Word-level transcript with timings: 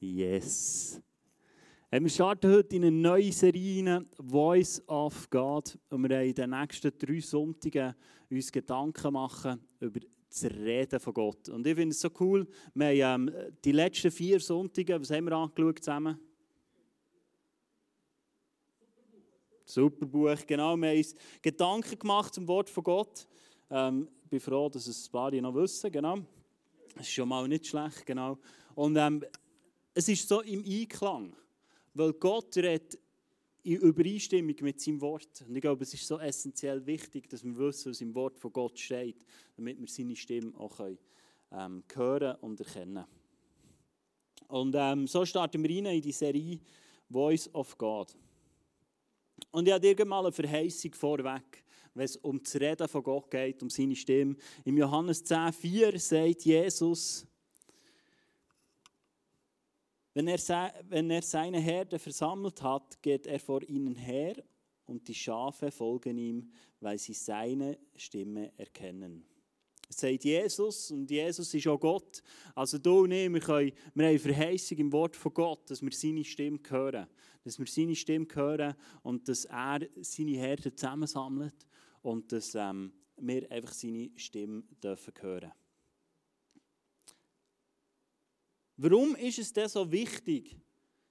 Yes. 0.00 1.00
Wir 1.90 2.08
starten 2.08 2.52
heute 2.52 2.76
in 2.76 2.84
eine 2.84 2.92
neue 2.92 3.32
Serie, 3.32 4.04
Voice 4.18 4.80
of 4.86 5.28
God. 5.28 5.76
Und 5.90 6.08
wir 6.08 6.18
haben 6.18 6.28
in 6.28 6.34
den 6.36 6.50
nächsten 6.50 6.96
drei 6.96 7.18
Sonntagen 7.18 7.96
uns 8.30 8.52
Gedanken 8.52 9.12
machen 9.12 9.60
über 9.80 9.98
das 10.28 10.44
Reden 10.44 11.00
von 11.00 11.14
Gott. 11.14 11.48
Und 11.48 11.66
ich 11.66 11.74
finde 11.74 11.92
es 11.92 12.00
so 12.00 12.10
cool, 12.20 12.46
wir 12.74 13.08
haben 13.08 13.26
ähm, 13.28 13.52
die 13.64 13.72
letzten 13.72 14.12
vier 14.12 14.38
Sonntage, 14.38 15.00
was 15.00 15.10
haben 15.10 15.24
wir 15.24 15.32
angeschaut 15.32 15.82
zusammen? 15.82 16.20
Superbuch, 19.64 20.46
genau. 20.46 20.76
Wir 20.76 20.90
haben 20.90 20.96
uns 20.96 21.14
Gedanken 21.42 21.98
gemacht 21.98 22.34
zum 22.34 22.46
Wort 22.46 22.70
von 22.70 22.84
Gott. 22.84 23.26
Ähm, 23.68 24.08
ich 24.22 24.30
bin 24.30 24.40
froh, 24.40 24.68
dass 24.68 24.86
es 24.86 25.08
ein 25.08 25.10
paar 25.10 25.32
noch 25.32 25.54
wissen, 25.56 25.90
genau. 25.90 26.18
Das 26.94 27.04
ist 27.04 27.12
schon 27.12 27.28
mal 27.28 27.48
nicht 27.48 27.66
schlecht, 27.66 28.06
genau. 28.06 28.38
Und 28.76 28.96
ähm, 28.96 29.24
es 29.98 30.08
ist 30.08 30.28
so 30.28 30.42
im 30.42 30.64
Einklang, 30.64 31.34
weil 31.92 32.12
Gott 32.12 32.56
redet 32.56 32.96
in 33.64 33.78
Übereinstimmung 33.78 34.54
mit 34.60 34.80
seinem 34.80 35.00
Wort. 35.00 35.44
Und 35.44 35.56
ich 35.56 35.60
glaube, 35.60 35.82
es 35.82 35.92
ist 35.92 36.06
so 36.06 36.20
essentiell 36.20 36.86
wichtig, 36.86 37.28
dass 37.28 37.42
wir 37.42 37.56
wissen, 37.58 37.90
was 37.90 38.00
im 38.00 38.14
Wort 38.14 38.38
von 38.38 38.52
Gott 38.52 38.78
steht, 38.78 39.16
damit 39.56 39.80
wir 39.80 39.88
seine 39.88 40.14
Stimme 40.14 40.56
auch 40.56 40.76
können, 40.76 40.98
ähm, 41.50 41.82
hören 41.92 42.36
und 42.42 42.60
erkennen 42.60 43.06
Und 44.46 44.76
ähm, 44.78 45.08
so 45.08 45.26
starten 45.26 45.64
wir 45.64 45.76
rein 45.76 45.96
in 45.96 46.00
die 46.02 46.12
Serie 46.12 46.60
Voice 47.10 47.52
of 47.52 47.76
God. 47.76 48.14
Und 49.50 49.66
ich 49.66 49.74
habe 49.74 50.04
mal 50.04 50.26
eine 50.26 50.30
Verheißung 50.30 50.94
vorweg, 50.94 51.64
wenn 51.94 52.04
es 52.04 52.16
um 52.18 52.40
das 52.40 52.54
Reden 52.54 52.86
von 52.86 53.02
Gott 53.02 53.32
geht, 53.32 53.60
um 53.64 53.68
seine 53.68 53.96
Stimme. 53.96 54.36
Im 54.64 54.78
Johannes 54.78 55.24
10,4 55.24 55.98
sagt 55.98 56.44
Jesus, 56.44 57.26
wenn 60.18 60.26
er, 60.26 60.74
wenn 60.88 61.10
er 61.10 61.22
seine 61.22 61.60
Herde 61.60 61.96
versammelt 61.96 62.60
hat, 62.60 63.00
geht 63.00 63.28
er 63.28 63.38
vor 63.38 63.62
ihnen 63.62 63.94
her 63.94 64.34
und 64.86 65.06
die 65.06 65.14
Schafe 65.14 65.70
folgen 65.70 66.18
ihm, 66.18 66.50
weil 66.80 66.98
sie 66.98 67.12
seine 67.12 67.78
Stimme 67.94 68.50
erkennen. 68.56 69.24
Das 69.86 69.98
sagt 69.98 70.24
Jesus 70.24 70.90
und 70.90 71.08
Jesus 71.08 71.54
ist 71.54 71.68
auch 71.68 71.78
Gott. 71.78 72.20
Also 72.56 72.78
du 72.78 73.04
und 73.04 73.12
ich, 73.12 73.32
wir, 73.32 73.38
können, 73.38 73.72
wir 73.94 74.08
haben 74.08 74.18
Verheißung 74.18 74.78
im 74.78 74.92
Wort 74.92 75.14
von 75.14 75.32
Gott, 75.32 75.70
dass 75.70 75.82
wir 75.82 75.92
seine 75.92 76.24
Stimme 76.24 76.58
hören. 76.68 77.06
Dass 77.44 77.56
wir 77.60 77.66
seine 77.66 77.94
Stimme 77.94 78.26
hören 78.34 78.74
und 79.04 79.28
dass 79.28 79.44
er 79.44 79.86
seine 80.00 80.36
Herde 80.36 80.74
zusammensammelt 80.74 81.64
und 82.02 82.32
dass 82.32 82.56
ähm, 82.56 82.92
wir 83.18 83.48
einfach 83.52 83.72
seine 83.72 84.10
Stimme 84.16 84.64
dürfen 84.82 85.14
hören 85.20 85.52
Warum 88.80 89.16
ist 89.16 89.40
es 89.40 89.52
denn 89.52 89.68
so 89.68 89.90
wichtig, 89.90 90.56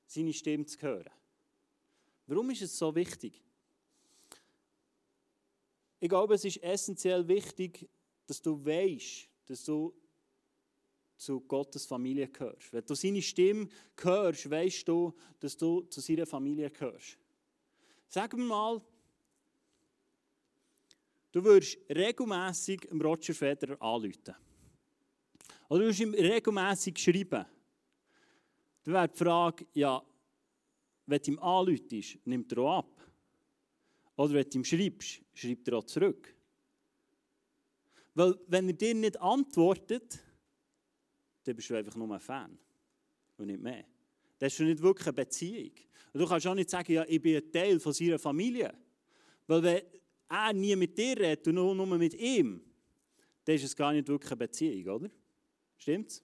seine 0.06 0.32
Stimme 0.32 0.66
zu 0.66 0.82
hören? 0.82 1.10
Warum 2.26 2.50
ist 2.50 2.62
es 2.62 2.78
so 2.78 2.96
wichtig? 2.96 3.44
Ich 6.00 6.08
glaube, 6.08 6.36
es 6.36 6.46
ist 6.46 6.64
essentiell 6.64 7.28
wichtig, 7.28 7.90
dass 8.26 8.42
du 8.42 8.64
weißt, 8.66 9.28
dass 9.48 9.66
du 9.66 9.94
zu 11.18 11.42
Gottes 11.42 11.86
Familie 11.86 12.30
gehörst. 12.30 12.72
Wenn 12.72 12.86
du 12.86 12.96
seine 12.96 13.22
Stimme 13.22 13.68
hörst, 14.02 14.50
weißt 14.50 14.88
du, 14.88 15.14
dass 15.38 15.58
du 15.58 15.82
zu 15.82 16.00
seiner 16.00 16.26
Familie 16.26 16.70
gehörst. 16.70 17.18
Sag 18.08 18.34
mir 18.34 18.44
mal, 18.44 18.82
du 21.34 21.44
würdest 21.44 21.78
regelmäßig 21.90 22.88
Roger 22.94 23.34
Federer 23.34 23.82
anrufen. 23.82 24.36
Oder 25.68 25.80
du 25.80 25.86
würdest 25.86 26.00
ihm 26.00 26.14
regelmäßig 26.14 26.98
schreiben. 26.98 27.46
Dann 28.88 28.94
wäre 28.94 29.10
die 29.10 29.18
Frage, 29.18 29.68
ja, 29.74 30.02
wenn 31.08 31.22
du 31.22 31.32
ihm 31.32 31.40
anläutest, 31.40 32.26
nimmt 32.26 32.50
er 32.54 32.60
auch 32.60 32.78
ab. 32.78 33.12
Oder 34.16 34.36
wenn 34.36 34.50
du 34.50 34.60
ihm 34.60 34.64
schreibst, 34.64 35.22
schreibt 35.34 35.68
er 35.68 35.80
auch 35.80 35.84
zurück. 35.84 36.34
Weil, 38.14 38.40
wenn 38.48 38.70
er 38.70 38.74
dir 38.76 38.96
nicht 38.96 39.20
antwortet, 39.20 40.24
dann 41.44 41.56
bist 41.58 41.70
du 41.70 41.76
einfach 41.76 41.98
nur 41.98 42.10
ein 42.14 42.22
Fan 42.22 42.58
und 43.36 43.48
nicht 43.48 43.62
mehr. 43.62 43.84
Das 44.40 44.54
ist 44.54 44.62
nicht 44.62 44.82
wirklich 44.82 45.08
eine 45.08 45.16
Beziehung. 45.16 45.74
Und 46.14 46.22
du 46.22 46.26
kannst 46.26 46.48
auch 46.48 46.56
nicht 46.56 46.70
sagen, 46.70 46.94
ja, 46.94 47.04
ich 47.10 47.22
bin 47.22 47.36
ein 47.36 47.52
Teil 47.52 47.82
von 47.82 47.92
seiner 47.92 48.18
Familie. 48.18 48.74
Weil 49.48 49.64
wenn 49.64 49.82
er 50.30 50.54
nie 50.54 50.78
mit 50.78 50.98
dir 50.98 51.20
redet 51.20 51.46
und 51.46 51.56
nur, 51.56 51.76
nur 51.76 51.88
mit 51.98 52.14
ihm, 52.14 52.62
dann 53.44 53.54
ist 53.54 53.66
es 53.66 53.76
gar 53.76 53.92
nicht 53.92 54.08
wirklich 54.08 54.32
eine 54.32 54.38
Beziehung, 54.38 54.96
oder? 54.96 55.12
Stimmt's? 55.78 56.24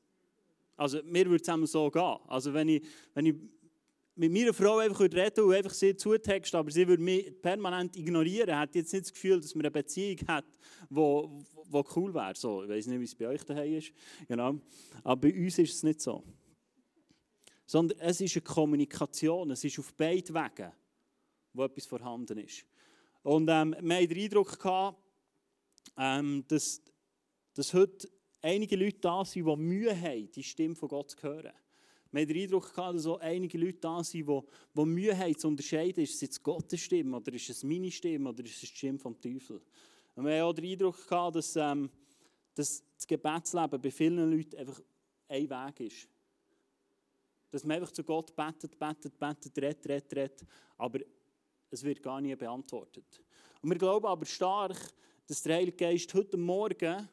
Also 0.75 1.01
mir 1.03 1.29
würde 1.29 1.63
es 1.63 1.71
so 1.71 1.89
gehen. 1.89 2.17
Also 2.27 2.53
wenn 2.53 2.67
ich, 2.69 2.83
wenn 3.13 3.25
ich 3.25 3.35
mit 4.15 4.31
meiner 4.31 4.53
Frau 4.53 4.77
einfach 4.77 5.01
reden 5.01 5.43
und 5.43 5.53
einfach 5.53 5.73
sie 5.73 5.95
zutexten, 5.95 6.59
aber 6.59 6.71
sie 6.71 6.87
würde 6.87 7.01
mich 7.01 7.41
permanent 7.41 7.95
ignorieren, 7.95 8.57
hätte 8.57 8.79
jetzt 8.79 8.93
nicht 8.93 9.05
das 9.05 9.13
Gefühl, 9.13 9.41
dass 9.41 9.55
man 9.55 9.65
eine 9.65 9.71
Beziehung 9.71 10.19
hat, 10.27 10.45
wo, 10.89 11.43
wo 11.65 11.83
cool 11.95 12.13
wäre. 12.13 12.35
So, 12.35 12.63
ich 12.63 12.69
weiß 12.69 12.87
nicht, 12.87 12.99
wie 12.99 13.05
es 13.05 13.15
bei 13.15 13.27
euch 13.27 13.43
daheim 13.43 13.73
ist. 13.73 13.91
Genau. 14.27 14.59
Aber 15.03 15.21
bei 15.21 15.33
uns 15.33 15.57
ist 15.57 15.73
es 15.73 15.83
nicht 15.83 16.01
so. 16.01 16.23
Sondern 17.65 17.97
es 17.99 18.21
ist 18.21 18.35
eine 18.35 18.43
Kommunikation, 18.43 19.49
es 19.51 19.63
ist 19.63 19.79
auf 19.79 19.93
beiden 19.95 20.35
Wegen, 20.35 20.71
wo 21.53 21.63
etwas 21.63 21.85
vorhanden 21.85 22.37
ist. 22.37 22.65
Und 23.23 23.47
ähm, 23.49 23.75
wir 23.79 23.95
hatten 23.95 24.09
den 24.09 24.23
Eindruck, 24.23 24.59
gehabt, 24.59 25.01
ähm, 25.97 26.43
dass, 26.47 26.81
dass 27.53 27.73
heute 27.73 28.09
einige 28.43 28.75
Leute 28.75 28.99
da 28.99 29.25
sind, 29.25 29.47
die 29.47 29.55
Mühe 29.55 29.99
haben, 29.99 30.29
die 30.31 30.43
Stimme 30.43 30.75
von 30.75 30.89
Gott 30.89 31.11
zu 31.11 31.23
hören. 31.23 31.53
Wir 32.11 32.21
haben 32.21 32.27
den 32.27 32.43
Eindruck 32.43 32.75
gehabt, 32.75 32.95
dass 32.95 33.07
auch 33.07 33.19
einige 33.19 33.57
Leute 33.57 33.79
da 33.79 34.03
sind, 34.03 34.29
die, 34.29 34.41
die 34.75 34.85
Mühe 34.85 35.17
haben 35.17 35.35
zu 35.35 35.47
unterscheiden, 35.47 36.03
ist 36.03 36.13
es 36.13 36.21
jetzt 36.21 36.43
Gottes 36.43 36.79
Stimme 36.81 37.17
oder 37.17 37.33
ist 37.33 37.49
es 37.49 37.63
meine 37.63 37.89
Stimme 37.89 38.29
oder 38.29 38.43
ist 38.43 38.53
es 38.53 38.59
die 38.59 38.65
Stimme 38.67 38.99
vom 38.99 39.19
Teufel. 39.19 39.59
Und 40.15 40.25
wir 40.25 40.33
haben 40.33 40.49
auch 40.49 40.53
den 40.53 40.65
Eindruck 40.65 41.07
gehabt, 41.07 41.37
dass, 41.37 41.55
ähm, 41.55 41.89
dass 42.53 42.83
das 42.95 43.07
Gebetsleben 43.07 43.81
bei 43.81 43.89
vielen 43.89 44.31
Leuten 44.31 44.55
einfach 44.57 44.79
ein 45.27 45.49
Weg 45.49 45.79
ist. 45.79 46.07
Dass 47.49 47.63
man 47.63 47.77
einfach 47.77 47.91
zu 47.91 48.03
Gott 48.03 48.35
betet, 48.35 48.77
betet, 48.77 49.17
betet, 49.17 49.57
redet, 49.57 49.89
redet, 49.89 50.15
redet, 50.15 50.45
aber 50.77 50.99
es 51.71 51.83
wird 51.83 52.03
gar 52.03 52.21
nie 52.21 52.35
beantwortet. 52.35 53.23
Und 53.61 53.71
wir 53.71 53.77
glauben 53.77 54.05
aber 54.05 54.25
stark, 54.25 54.77
dass 55.25 55.41
der 55.41 55.55
Heilige 55.55 55.77
Geist 55.77 56.13
heute 56.13 56.37
Morgen 56.37 57.09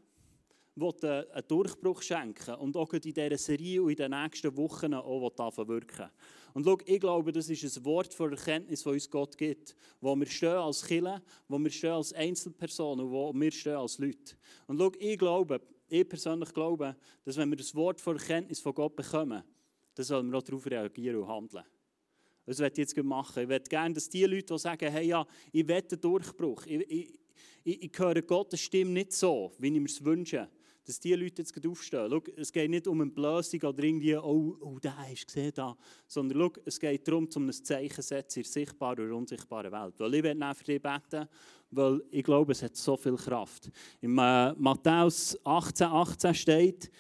einen 0.76 1.48
Durchbruch 1.48 2.02
schenken 2.02 2.54
und 2.54 2.76
auch 2.76 2.92
in 2.92 3.00
dieser 3.00 3.36
Serie 3.36 3.82
und 3.82 3.90
in 3.90 3.96
den 3.96 4.10
nächsten 4.10 4.56
Wochen 4.56 4.94
auch 4.94 5.20
wirken 5.68 6.10
Und 6.54 6.64
schau, 6.64 6.78
ich 6.84 7.00
glaube, 7.00 7.32
das 7.32 7.48
ist 7.48 7.76
ein 7.76 7.84
Wort 7.84 8.14
von 8.14 8.30
Erkenntnis, 8.30 8.82
das 8.82 8.92
uns 8.92 9.10
Gott 9.10 9.36
gibt, 9.36 9.76
wo 10.00 10.14
wir 10.16 10.26
stehen 10.26 10.50
als 10.50 10.84
Killer, 10.84 11.22
wo 11.48 11.58
wir 11.58 11.70
stehen 11.70 11.92
als 11.92 12.12
Einzelpersonen, 12.12 13.10
wo 13.10 13.32
wir 13.34 13.50
stehen 13.50 13.76
als 13.76 13.98
Leute. 13.98 14.36
Und 14.66 14.78
schau, 14.78 14.92
ich 14.98 15.18
glaube, 15.18 15.60
ich 15.88 16.08
persönlich 16.08 16.52
glaube, 16.54 16.96
dass 17.24 17.36
wenn 17.36 17.50
wir 17.50 17.56
das 17.56 17.74
Wort 17.74 18.00
von 18.00 18.16
Erkenntnis 18.16 18.60
von 18.60 18.74
Gott 18.74 18.94
bekommen, 18.94 19.42
dann 19.94 20.04
sollen 20.04 20.30
wir 20.30 20.38
auch 20.38 20.42
darauf 20.42 20.66
reagieren 20.66 21.16
und 21.16 21.28
handeln. 21.28 21.64
Das 22.46 22.58
werde 22.58 22.80
ich 22.80 22.88
jetzt 22.88 22.96
machen. 23.04 23.42
Ich 23.42 23.48
möchte 23.48 23.68
gerne, 23.68 23.94
dass 23.94 24.08
die 24.08 24.24
Leute, 24.24 24.54
die 24.54 24.58
sagen, 24.58 24.90
hey, 24.90 25.06
ja, 25.06 25.26
ich 25.52 25.66
will 25.66 25.76
einen 25.76 26.00
Durchbruch, 26.00 26.64
ich, 26.66 26.90
ich, 26.90 27.20
ich, 27.64 27.82
ich 27.82 27.98
höre 27.98 28.22
Gottes 28.22 28.60
Stimme 28.60 28.92
nicht 28.92 29.12
so, 29.12 29.52
wie 29.58 29.68
ich 29.68 29.80
mir 29.80 29.84
es 29.84 30.04
wünsche, 30.04 30.48
dass 30.90 30.98
die 30.98 31.14
Leute 31.14 31.42
jetzt 31.42 31.66
aufstehen. 31.66 32.08
Schau, 32.10 32.22
es 32.36 32.52
geht 32.52 32.68
nicht 32.68 32.88
um 32.88 33.00
eine 33.00 33.10
Blößung 33.10 33.62
oder 33.62 33.82
irgendwie, 33.82 34.16
oh, 34.16 34.56
oh 34.60 34.78
da 34.80 34.96
du 35.08 35.24
gesehen, 35.24 35.52
da. 35.54 35.76
Sondern 36.06 36.38
schau, 36.40 36.62
es 36.64 36.80
geht 36.80 37.06
darum, 37.06 37.28
um 37.32 37.46
ein 37.46 37.52
Zeichen 37.52 37.94
zu 37.94 38.02
setzen 38.02 38.40
in 38.40 38.42
der 38.42 38.52
sichtbaren 38.52 39.04
oder 39.06 39.16
unsichtbaren 39.16 39.70
Welt. 39.70 39.94
Weil 39.98 40.14
ich 40.14 40.22
werde 40.24 40.54
für 40.56 40.64
dich 40.64 40.82
beten, 40.82 41.28
weil 41.70 42.02
ich 42.10 42.24
glaube, 42.24 42.52
es 42.52 42.62
hat 42.62 42.76
so 42.76 42.96
viel 42.96 43.14
Kraft. 43.14 43.70
In 44.00 44.18
äh, 44.18 44.52
Matthäus 44.54 45.38
18, 45.44 45.86
18 45.86 46.34
steht, 46.34 46.90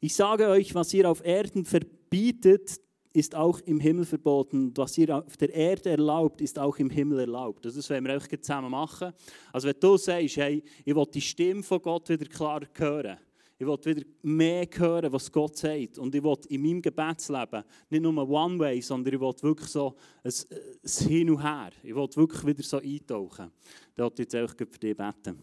ich 0.00 0.14
sage 0.14 0.48
euch, 0.48 0.74
was 0.74 0.92
ihr 0.92 1.08
auf 1.08 1.24
Erden 1.24 1.64
verbietet, 1.64 2.80
ist 3.12 3.34
auch 3.34 3.60
im 3.60 3.80
Himmel 3.80 4.04
verboten. 4.04 4.72
Was 4.76 4.96
ihr 4.98 5.16
auf 5.16 5.36
der 5.36 5.52
Erde 5.52 5.90
erlaubt, 5.90 6.40
ist 6.40 6.58
auch 6.58 6.78
im 6.78 6.90
Himmel 6.90 7.20
erlaubt. 7.20 7.64
Das 7.64 7.90
werden 7.90 8.06
wir 8.06 8.16
auch 8.16 8.26
zusammen 8.26 8.70
machen. 8.70 9.12
Also 9.52 9.68
wenn 9.68 9.80
du 9.80 9.96
sagst, 9.96 10.36
hey, 10.36 10.62
ich 10.84 10.94
will 10.94 11.06
die 11.12 11.20
Stimme 11.20 11.62
von 11.62 11.82
Gott 11.82 12.08
wieder 12.08 12.26
klar 12.26 12.60
hören, 12.74 13.18
ich 13.58 13.66
will 13.66 13.78
wieder 13.84 14.06
mehr 14.22 14.66
hören, 14.74 15.12
was 15.12 15.30
Gott 15.30 15.56
sagt. 15.56 15.98
Und 15.98 16.14
ich 16.14 16.22
will 16.22 16.36
in 16.48 16.62
meinem 16.62 16.80
Gebetsleben 16.80 17.62
nicht 17.90 18.02
nur 18.02 18.28
One 18.28 18.58
Way, 18.58 18.80
sondern 18.80 19.12
ich 19.12 19.20
will 19.20 19.34
wirklich 19.42 19.68
so 19.68 19.96
ein, 20.24 20.32
ein 20.32 21.08
Hin 21.08 21.30
und 21.30 21.42
Her. 21.42 21.70
Ich 21.82 21.94
will 21.94 22.08
wirklich 22.14 22.46
wieder 22.46 22.62
so 22.62 22.78
eintauchen. 22.78 23.50
Da 23.94 24.04
wollte 24.04 24.22
ich 24.22 24.32
jetzt 24.32 24.36
auch 24.36 24.56
für 24.56 24.78
dich 24.78 24.96
beten. 24.96 25.42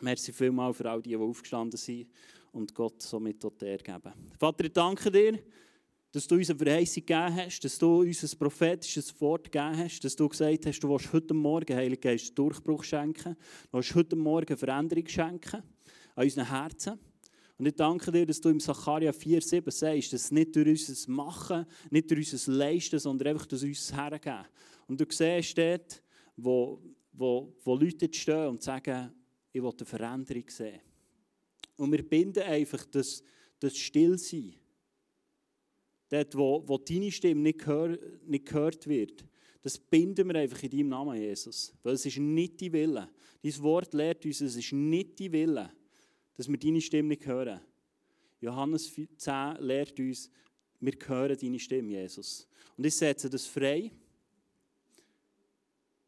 Merci 0.00 0.32
vielmals 0.32 0.76
für 0.76 0.88
all 0.88 1.02
die, 1.02 1.10
die 1.10 1.16
aufgestanden 1.16 1.76
sind 1.76 2.08
und 2.52 2.72
Gott 2.72 3.02
somit 3.02 3.40
geben. 3.40 4.12
Vater, 4.38 4.64
ich 4.64 4.72
danke 4.72 5.10
dir 5.10 5.38
dass 6.12 6.26
du 6.26 6.36
uns 6.36 6.48
eine 6.48 6.58
Verheißung 6.58 7.04
gegeben 7.04 7.36
hast, 7.36 7.60
dass 7.60 7.78
du 7.78 8.00
uns 8.00 8.22
ein 8.22 8.38
prophetisches 8.38 9.20
Wort 9.20 9.52
gegeben 9.52 9.76
hast, 9.76 10.00
dass 10.00 10.16
du 10.16 10.28
gesagt 10.28 10.66
hast, 10.66 10.80
du 10.80 10.88
willst 10.88 11.12
heute 11.12 11.34
Morgen, 11.34 11.76
Heilige 11.76 12.00
Geist, 12.00 12.38
Durchbruch 12.38 12.82
schenken, 12.84 13.36
du 13.70 13.76
willst 13.76 13.94
heute 13.94 14.16
Morgen 14.16 14.56
Veränderung 14.56 15.06
schenken 15.06 15.62
an 16.14 16.24
unseren 16.24 16.48
Herzen. 16.48 16.98
Und 17.58 17.66
ich 17.66 17.74
danke 17.74 18.12
dir, 18.12 18.24
dass 18.24 18.40
du 18.40 18.50
im 18.50 18.60
Sacharja 18.60 19.10
4,7 19.10 19.70
sagst, 19.70 20.12
dass 20.12 20.30
nicht 20.30 20.54
durch 20.54 20.88
unser 20.88 21.10
Machen, 21.10 21.66
nicht 21.90 22.10
durch 22.10 22.32
unser 22.32 22.52
Leisten, 22.52 22.98
sondern 23.00 23.28
einfach 23.28 23.46
durch 23.46 23.64
uns 23.64 23.92
hergeben. 23.92 24.46
Und 24.86 25.00
du 25.00 25.04
siehst 25.10 25.58
dort, 25.58 26.02
wo, 26.36 26.80
wo, 27.12 27.52
wo 27.64 27.74
Leute 27.74 28.08
stehen 28.12 28.46
und 28.46 28.62
sagen, 28.62 29.12
ich 29.52 29.60
will 29.60 29.72
eine 29.76 29.86
Veränderung 29.86 30.44
sehen. 30.48 30.80
Und 31.76 31.92
wir 31.92 32.08
binden 32.08 32.44
einfach 32.44 32.84
das, 32.86 33.22
das 33.58 33.76
Stillsein. 33.76 34.54
Dort, 36.08 36.34
wo, 36.36 36.62
wo 36.66 36.78
deine 36.78 37.12
Stimme 37.12 37.42
nicht, 37.42 37.58
gehör, 37.58 37.98
nicht 38.26 38.46
gehört 38.46 38.86
wird, 38.86 39.24
das 39.62 39.78
binden 39.78 40.28
wir 40.28 40.36
einfach 40.36 40.62
in 40.62 40.70
deinem 40.70 40.88
Namen, 40.88 41.20
Jesus. 41.20 41.74
Weil 41.82 41.94
es 41.94 42.06
ist 42.06 42.18
nicht 42.18 42.60
die 42.60 42.72
Wille. 42.72 43.08
Dein 43.42 43.62
Wort 43.62 43.92
lehrt 43.92 44.24
uns, 44.24 44.40
es 44.40 44.56
ist 44.56 44.72
nicht 44.72 45.18
die 45.18 45.30
Wille, 45.30 45.70
dass 46.36 46.48
wir 46.48 46.56
deine 46.56 46.80
Stimme 46.80 47.10
nicht 47.10 47.26
hören. 47.26 47.60
Johannes 48.40 48.92
10 49.16 49.56
lehrt 49.58 49.98
uns, 49.98 50.30
wir 50.80 50.92
hören 51.06 51.36
deine 51.38 51.58
Stimme, 51.58 51.90
Jesus. 51.90 52.48
Und 52.76 52.86
ich 52.86 52.94
setze 52.94 53.28
das 53.28 53.46
frei, 53.46 53.90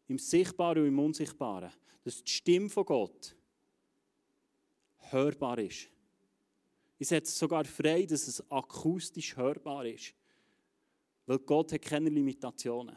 im 0.07 0.19
Sichtbaren 0.19 0.83
und 0.83 0.89
im 0.89 0.99
Unsichtbaren, 0.99 1.71
dass 2.03 2.23
die 2.23 2.31
Stimme 2.31 2.69
von 2.69 2.85
Gott 2.85 3.37
hörbar 5.11 5.59
ist. 5.59 5.89
Ich 7.01 7.09
setze 7.09 7.33
sogar 7.33 7.65
frei, 7.65 8.05
dass 8.05 8.29
es 8.29 8.51
akustisch 8.51 9.35
hörbar 9.35 9.87
ist. 9.87 10.15
Weil 11.25 11.39
Gott 11.39 11.73
hat 11.73 11.81
keine 11.81 12.11
Limitationen. 12.11 12.95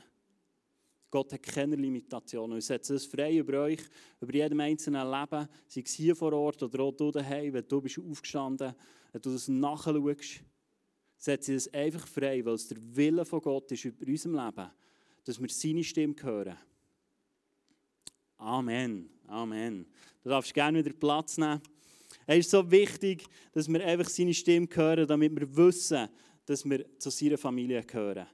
Gott 1.09 1.31
hat 1.31 1.41
keine 1.41 1.77
Limitationen. 1.77 2.57
Ich 2.57 2.65
setze 2.65 2.95
es 2.95 3.05
frei 3.05 3.37
über 3.37 3.61
euch, 3.61 3.79
über 4.19 4.33
jedem 4.33 4.59
einzelnen 4.59 5.09
Leben, 5.09 5.47
sei 5.67 5.83
es 5.85 5.93
hier 5.93 6.17
vor 6.17 6.33
Ort 6.33 6.61
oder 6.63 6.83
auch 6.83 6.91
du 6.91 7.11
daheim, 7.11 7.53
wenn 7.53 7.65
du 7.65 7.79
bist 7.79 7.97
aufgestanden, 7.97 8.75
wenn 9.13 9.21
du 9.21 9.31
das 9.31 9.47
nachschaust, 9.47 10.43
setze 11.15 11.53
es 11.53 11.73
einfach 11.73 12.05
frei, 12.05 12.43
weil 12.43 12.55
es 12.55 12.67
der 12.67 12.79
Wille 12.81 13.23
von 13.23 13.39
Gott 13.39 13.71
ist 13.71 13.85
über 13.85 14.05
unserem 14.05 14.35
Leben, 14.35 14.69
dass 15.23 15.41
wir 15.41 15.49
seine 15.49 15.83
Stimme 15.83 16.15
hören. 16.21 16.57
Amen. 18.35 19.09
Amen. 19.27 19.85
Du 20.21 20.29
darfst 20.29 20.53
gerne 20.53 20.83
wieder 20.83 20.93
Platz 20.93 21.37
nehmen. 21.37 21.61
Es 22.25 22.39
ist 22.39 22.51
so 22.51 22.69
wichtig, 22.69 23.25
dass 23.51 23.67
wir 23.67 23.83
einfach 23.85 24.09
seine 24.09 24.33
Stimme 24.33 24.67
hören, 24.71 25.07
damit 25.07 25.35
wir 25.35 25.55
wissen, 25.55 26.07
dass 26.45 26.65
wir 26.65 26.85
zu 26.99 27.09
seiner 27.09 27.37
Familie 27.37 27.83
gehören. 27.83 28.27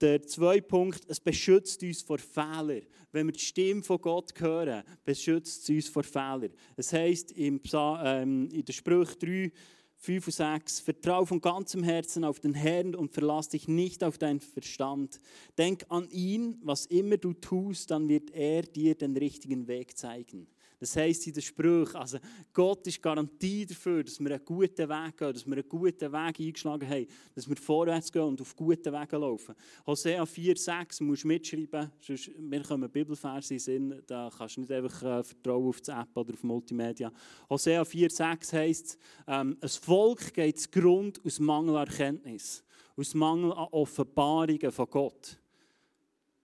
Der 0.00 0.22
zweite 0.22 0.62
Punkt, 0.62 1.02
es 1.08 1.18
beschützt 1.18 1.82
uns 1.82 2.02
vor 2.02 2.18
Fehlern. 2.18 2.82
Wenn 3.10 3.26
wir 3.26 3.32
die 3.32 3.40
Stimme 3.40 3.82
von 3.82 3.98
Gott 3.98 4.32
hören, 4.38 4.84
beschützt 5.04 5.62
es 5.62 5.68
uns 5.68 5.88
vor 5.88 6.04
Fehlern. 6.04 6.52
Es 6.76 6.92
heisst 6.92 7.32
im 7.32 7.60
ähm, 7.74 8.48
in 8.52 8.64
der 8.64 8.72
Sprüche 8.72 9.16
3, 9.16 9.52
5 10.00 10.26
und 10.28 10.32
6, 10.32 10.80
vertrau 10.80 11.24
von 11.24 11.40
ganzem 11.40 11.82
Herzen 11.82 12.22
auf 12.22 12.38
den 12.38 12.54
Herrn 12.54 12.94
und 12.94 13.12
verlass 13.12 13.48
dich 13.48 13.66
nicht 13.66 14.04
auf 14.04 14.18
deinen 14.18 14.38
Verstand. 14.38 15.20
Denk 15.56 15.84
an 15.88 16.08
ihn, 16.10 16.60
was 16.62 16.86
immer 16.86 17.16
du 17.16 17.32
tust, 17.32 17.90
dann 17.90 18.08
wird 18.08 18.30
er 18.30 18.62
dir 18.62 18.94
den 18.94 19.16
richtigen 19.16 19.66
Weg 19.66 19.98
zeigen. 19.98 20.46
Das 20.80 20.94
heisst 20.94 21.26
in 21.26 21.32
den 21.32 21.42
Sprüchen, 21.42 21.96
also 21.96 22.18
Gott 22.52 22.86
ist 22.86 23.02
Garantie 23.02 23.66
dafür, 23.66 24.04
dass 24.04 24.20
wir 24.20 24.30
einen 24.30 24.44
guten 24.44 24.88
Weg 24.88 25.16
gehen, 25.16 25.32
dass 25.32 25.44
wir 25.44 25.54
einen 25.54 25.68
guten 25.68 26.12
Weg 26.12 26.40
eingeschlagen 26.40 26.88
haben, 26.88 27.06
dass 27.34 27.48
wir 27.48 27.56
vorwärts 27.56 28.12
gehen 28.12 28.22
und 28.22 28.40
auf 28.40 28.54
guten 28.54 28.92
Wegen 28.92 29.20
laufen. 29.20 29.56
Hosea 29.84 30.22
4,6 30.22 31.02
musst 31.02 31.24
du 31.24 31.28
mitschreiben, 31.28 31.90
sonst 32.00 32.30
wir 32.38 32.62
kommen 32.62 32.88
Bibelverse 32.88 33.54
in 33.54 33.60
Sinn, 33.60 34.02
da 34.06 34.30
kannst 34.36 34.56
du 34.56 34.60
nicht 34.60 34.70
einfach 34.70 35.02
äh, 35.02 35.24
vertrauen 35.24 35.68
auf 35.68 35.80
die 35.80 35.90
App 35.90 36.16
oder 36.16 36.32
auf 36.32 36.44
Multimedia. 36.44 37.12
Hosea 37.50 37.82
4,6 37.82 38.52
heisst, 38.52 38.98
ähm, 39.26 39.56
ein 39.60 39.68
Volk 39.68 40.32
geht 40.32 40.60
zu 40.60 40.68
Grund 40.70 41.20
aus 41.24 41.40
Mangel 41.40 41.76
an 41.76 41.88
Erkenntnis, 41.88 42.62
aus 42.96 43.14
Mangel 43.14 43.52
an 43.52 43.66
Offenbarungen 43.72 44.70
von 44.70 44.88
Gott. 44.88 45.40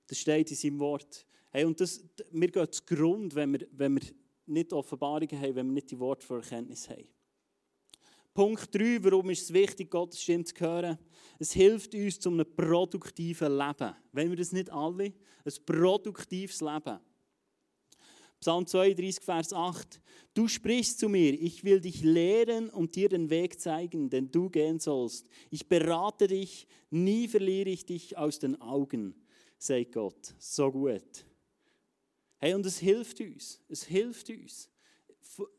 Das 0.08 0.18
steht 0.18 0.50
in 0.50 0.56
seinem 0.56 0.80
Wort. 0.80 1.24
Hey, 1.50 1.64
und 1.64 1.80
das, 1.80 2.04
wir 2.32 2.50
gehen 2.50 2.72
zu 2.72 2.82
Grund, 2.84 3.32
wenn 3.36 3.52
wir, 3.52 3.66
wenn 3.70 3.94
wir 3.94 4.02
nicht 4.46 4.72
Offenbarungen 4.72 5.40
haben, 5.40 5.54
wenn 5.54 5.66
wir 5.66 5.74
nicht 5.74 5.90
die 5.90 5.98
Worte 5.98 6.26
für 6.26 6.36
Erkenntnis 6.36 6.88
haben. 6.88 7.08
Punkt 8.34 8.74
3, 8.74 9.04
warum 9.04 9.30
ist 9.30 9.42
es 9.42 9.52
wichtig, 9.52 9.90
Gottes 9.90 10.20
Stimme 10.20 10.44
zu 10.44 10.58
hören? 10.58 10.98
Es 11.38 11.52
hilft 11.52 11.94
uns 11.94 12.18
zu 12.18 12.30
einem 12.30 12.44
produktiven 12.56 13.56
Leben. 13.56 13.94
Wenn 14.10 14.30
wir 14.30 14.36
das 14.36 14.50
nicht 14.50 14.70
alle, 14.70 15.04
ein 15.44 15.52
produktives 15.64 16.60
Leben. 16.60 16.98
Psalm 18.40 18.66
32, 18.66 19.24
Vers 19.24 19.52
8. 19.52 20.00
Du 20.34 20.48
sprichst 20.48 20.98
zu 20.98 21.08
mir, 21.08 21.32
ich 21.32 21.64
will 21.64 21.80
dich 21.80 22.02
lehren 22.02 22.68
und 22.70 22.96
dir 22.96 23.08
den 23.08 23.30
Weg 23.30 23.58
zeigen, 23.60 24.10
den 24.10 24.30
du 24.30 24.50
gehen 24.50 24.80
sollst. 24.80 25.26
Ich 25.50 25.68
berate 25.68 26.26
dich, 26.26 26.66
nie 26.90 27.28
verliere 27.28 27.70
ich 27.70 27.86
dich 27.86 28.18
aus 28.18 28.40
den 28.40 28.60
Augen, 28.60 29.14
sagt 29.56 29.92
Gott. 29.92 30.34
So 30.38 30.72
gut. 30.72 31.24
Hey, 32.44 32.52
und 32.52 32.66
es 32.66 32.78
hilft 32.78 33.22
uns. 33.22 33.58
Es 33.70 33.84
hilft 33.84 34.28
uns, 34.28 34.68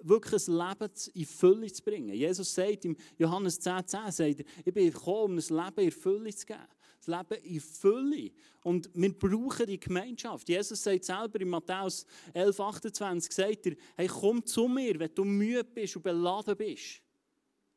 wirklich 0.01 0.47
ein 0.47 0.53
Leben 0.53 0.91
in 1.15 1.25
Fülle 1.25 1.73
zu 1.73 1.83
bringen. 1.83 2.13
Jesus 2.13 2.53
sagt 2.53 2.85
im 2.85 2.95
Johannes 3.17 3.59
10,10, 3.59 3.85
10, 3.87 4.11
sagt 4.11 4.39
er, 4.41 4.45
ich 4.63 4.71
bin 4.71 4.91
gekommen, 4.91 5.23
um 5.23 5.37
ein 5.39 5.65
Leben 5.65 5.83
in 5.83 5.91
Fülle 5.91 6.35
zu 6.35 6.45
geben. 6.45 6.67
Das 7.03 7.07
Leben 7.07 7.43
in 7.43 7.59
Fülle. 7.59 8.31
Und 8.61 8.91
wir 8.93 9.17
brauchen 9.17 9.65
die 9.65 9.79
Gemeinschaft. 9.79 10.47
Jesus 10.47 10.83
sagt 10.83 11.05
selber 11.05 11.41
in 11.41 11.49
Matthäus 11.49 12.05
11,28, 12.35 13.33
sagt 13.33 13.65
er, 13.65 13.75
hey, 13.97 14.05
komm 14.05 14.45
zu 14.45 14.67
mir, 14.67 14.99
wenn 14.99 15.15
du 15.15 15.25
müde 15.25 15.63
bist 15.63 15.95
und 15.95 16.03
beladen 16.03 16.55
bist. 16.55 17.01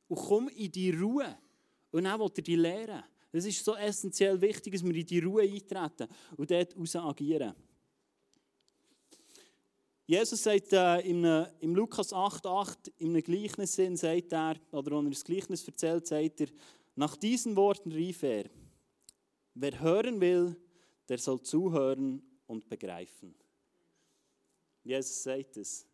Und 0.06 0.16
komm 0.18 0.48
in 0.48 0.70
die 0.70 0.90
Ruhe. 0.90 1.34
Und 1.92 2.04
dann 2.04 2.20
will 2.20 2.26
er 2.26 2.42
dich 2.42 2.56
lehren. 2.58 3.02
Es 3.32 3.46
ist 3.46 3.64
so 3.64 3.74
essentiell 3.74 4.38
wichtig, 4.38 4.74
dass 4.74 4.84
wir 4.84 4.94
in 4.94 5.06
die 5.06 5.20
Ruhe 5.20 5.44
eintreten 5.44 6.08
und 6.36 6.50
dort 6.50 6.76
raus 6.76 6.94
agieren. 6.94 7.54
Jesus 10.10 10.42
sagt 10.42 10.72
äh, 10.72 11.00
im, 11.00 11.22
im 11.60 11.74
Lukas 11.74 12.14
8,8, 12.14 12.92
im 12.96 13.22
Gleichnis 13.22 13.74
sagt 13.74 14.32
er, 14.32 14.56
oder 14.72 14.96
wenn 14.96 15.04
er 15.04 15.10
das 15.10 15.22
Gleichnis 15.22 15.68
erzählt, 15.68 16.06
sagt 16.06 16.40
er, 16.40 16.46
nach 16.96 17.14
diesen 17.14 17.54
Worten 17.56 17.92
rief 17.92 18.22
er, 18.22 18.46
wer 19.52 19.78
hören 19.78 20.18
will, 20.18 20.56
der 21.10 21.18
soll 21.18 21.42
zuhören 21.42 22.22
und 22.46 22.66
begreifen. 22.70 23.34
Jesus 24.82 25.22
sagt 25.22 25.58
es. 25.58 25.86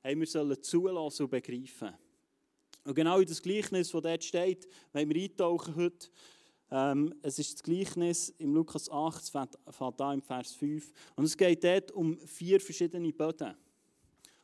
Hey, 0.00 0.18
wir 0.18 0.26
sollen 0.26 0.62
zulassen 0.62 1.24
und 1.24 1.30
begreifen. 1.30 1.92
Und 2.84 2.94
genau 2.94 3.18
in 3.18 3.28
das 3.28 3.42
Gleichnis, 3.42 3.90
das 3.90 4.02
dort 4.02 4.24
steht, 4.24 4.66
wenn 4.94 5.10
wir 5.10 5.22
eintauchen 5.22 5.76
heute, 5.76 6.08
ähm, 6.70 7.14
es 7.22 7.38
ist 7.38 7.54
das 7.54 7.62
Gleichnis 7.62 8.28
im 8.38 8.54
Lukas 8.54 8.90
8, 8.90 9.22
es 9.22 9.30
fängt 9.30 10.00
im 10.00 10.22
Vers 10.22 10.52
5. 10.52 10.92
Und 11.16 11.24
es 11.24 11.36
geht 11.36 11.64
dort 11.64 11.90
um 11.92 12.18
vier 12.18 12.60
verschiedene 12.60 13.12
Böden. 13.12 13.54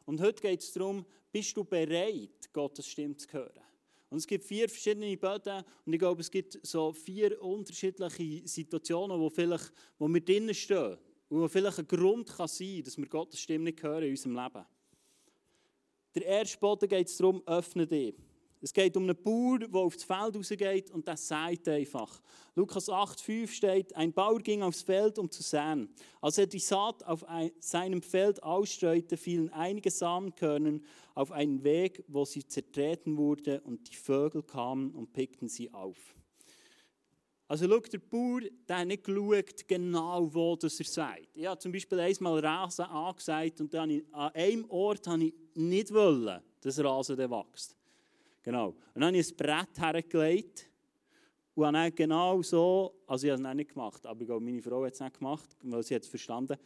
Und 0.05 0.21
heute 0.21 0.41
geht 0.41 0.61
es 0.61 0.73
darum, 0.73 1.05
bist 1.33 1.57
du 1.57 1.65
bereit, 1.65 2.53
Gottes 2.53 2.87
Stimme 2.87 3.17
zu 3.17 3.33
hören? 3.33 3.61
Und 4.09 4.19
es 4.19 4.27
gibt 4.27 4.45
vier 4.45 4.69
verschiedene 4.69 5.17
Böden 5.17 5.65
und 5.85 5.93
ich 5.93 5.99
glaube, 5.99 6.21
es 6.21 6.31
gibt 6.31 6.59
so 6.65 6.93
vier 6.93 7.41
unterschiedliche 7.43 8.47
Situationen, 8.47 9.19
wo, 9.21 9.29
vielleicht, 9.29 9.73
wo 9.99 10.07
wir 10.07 10.21
drinnen 10.21 10.55
stehen 10.55 10.97
und 11.29 11.41
wo 11.41 11.49
vielleicht 11.49 11.81
ein 11.81 11.89
Grund 11.89 12.29
kann 12.29 12.47
sein 12.47 12.83
dass 12.85 12.97
wir 12.97 13.07
Gottes 13.07 13.41
Stimme 13.41 13.65
nicht 13.65 13.83
hören 13.83 14.05
in 14.05 14.11
unserem 14.11 14.37
Leben. 14.37 14.65
Der 16.15 16.25
erste 16.25 16.59
Boden 16.59 16.89
geht 16.89 17.09
es 17.09 17.17
darum, 17.17 17.43
öffne 17.47 17.87
dich. 17.87 18.15
Es 18.61 18.73
geht 18.73 18.97
um 18.97 19.05
einen 19.05 19.23
Bauer, 19.23 19.59
der 19.59 19.81
aufs 19.81 20.03
Feld 20.03 20.37
rausgeht 20.37 20.91
und 20.91 21.07
der 21.07 21.17
sagt 21.17 21.69
einfach. 21.69 22.21
Lukas 22.55 22.89
8,5 22.89 23.49
steht, 23.49 23.95
ein 23.95 24.13
Bauer 24.13 24.39
ging 24.39 24.63
aufs 24.63 24.83
Feld, 24.83 25.19
um 25.19 25.31
zu 25.31 25.43
säen. 25.43 25.89
Als 26.21 26.39
er 26.39 26.47
die 26.47 26.59
Saat 26.59 27.05
auf 27.05 27.25
seinem 27.61 28.01
Feld 28.01 28.43
ausstreute, 28.43 29.17
fielen 29.17 29.53
einige 29.53 29.91
Samenkörner 29.91 30.81
auf 31.15 31.33
einen 31.33 31.63
Weg, 31.65 32.03
wo 32.09 32.25
sie 32.25 32.47
zertreten 32.47 33.17
wurde 33.17 33.61
und 33.61 33.91
die 33.91 33.97
Vögel 33.97 34.43
kamen 34.43 34.91
und 34.93 35.13
pickten 35.13 35.49
sie 35.49 35.73
auf. 35.73 36.17
Also 37.49 37.69
schau, 37.69 37.79
der 37.79 37.99
Bauer 37.99 38.41
der 38.69 38.79
hat 38.79 38.89
nicht 38.89 39.05
geschaut, 39.05 39.69
genau 39.69 40.35
wo 40.35 40.57
das 40.57 40.81
er 40.81 40.87
sagt. 40.87 41.29
Ich 41.35 41.47
habe 41.47 41.61
zum 41.61 41.71
Beispiel 41.71 42.01
einmal 42.01 42.41
Rasen 42.41 42.87
angesagt 42.87 43.61
und 43.61 43.73
dann 43.73 44.03
an 44.11 44.33
einem 44.35 44.69
Ort 44.69 45.07
habe 45.07 45.27
ich 45.27 45.35
nicht 45.55 45.95
wollen, 45.95 46.43
dass 46.61 46.83
Rasen 46.83 47.17
wächst. 47.17 47.77
Genau. 48.47 48.69
Und 48.69 48.77
dann 48.95 49.07
habe 49.07 49.17
ich 49.19 49.29
ein 49.29 49.37
Brett 49.37 49.77
hergelegt 49.77 50.71
und 51.55 51.67
habe 51.67 51.77
dann 51.77 51.95
genau 51.95 52.41
so, 52.43 52.95
also 53.05 53.27
ich 53.27 53.33
habe 53.33 53.43
es 53.43 53.55
nicht 53.57 53.75
gemacht, 53.75 54.07
aber 54.07 54.21
ich 54.21 54.27
glaube, 54.29 54.45
meine 54.45 54.63
Frau 54.63 54.85
hat 54.85 54.95
es 54.95 55.01
nicht 55.01 55.19
gemacht, 55.19 55.57
weil 55.63 55.83
sie 55.83 55.95
es 55.95 56.07
verstanden 56.07 56.57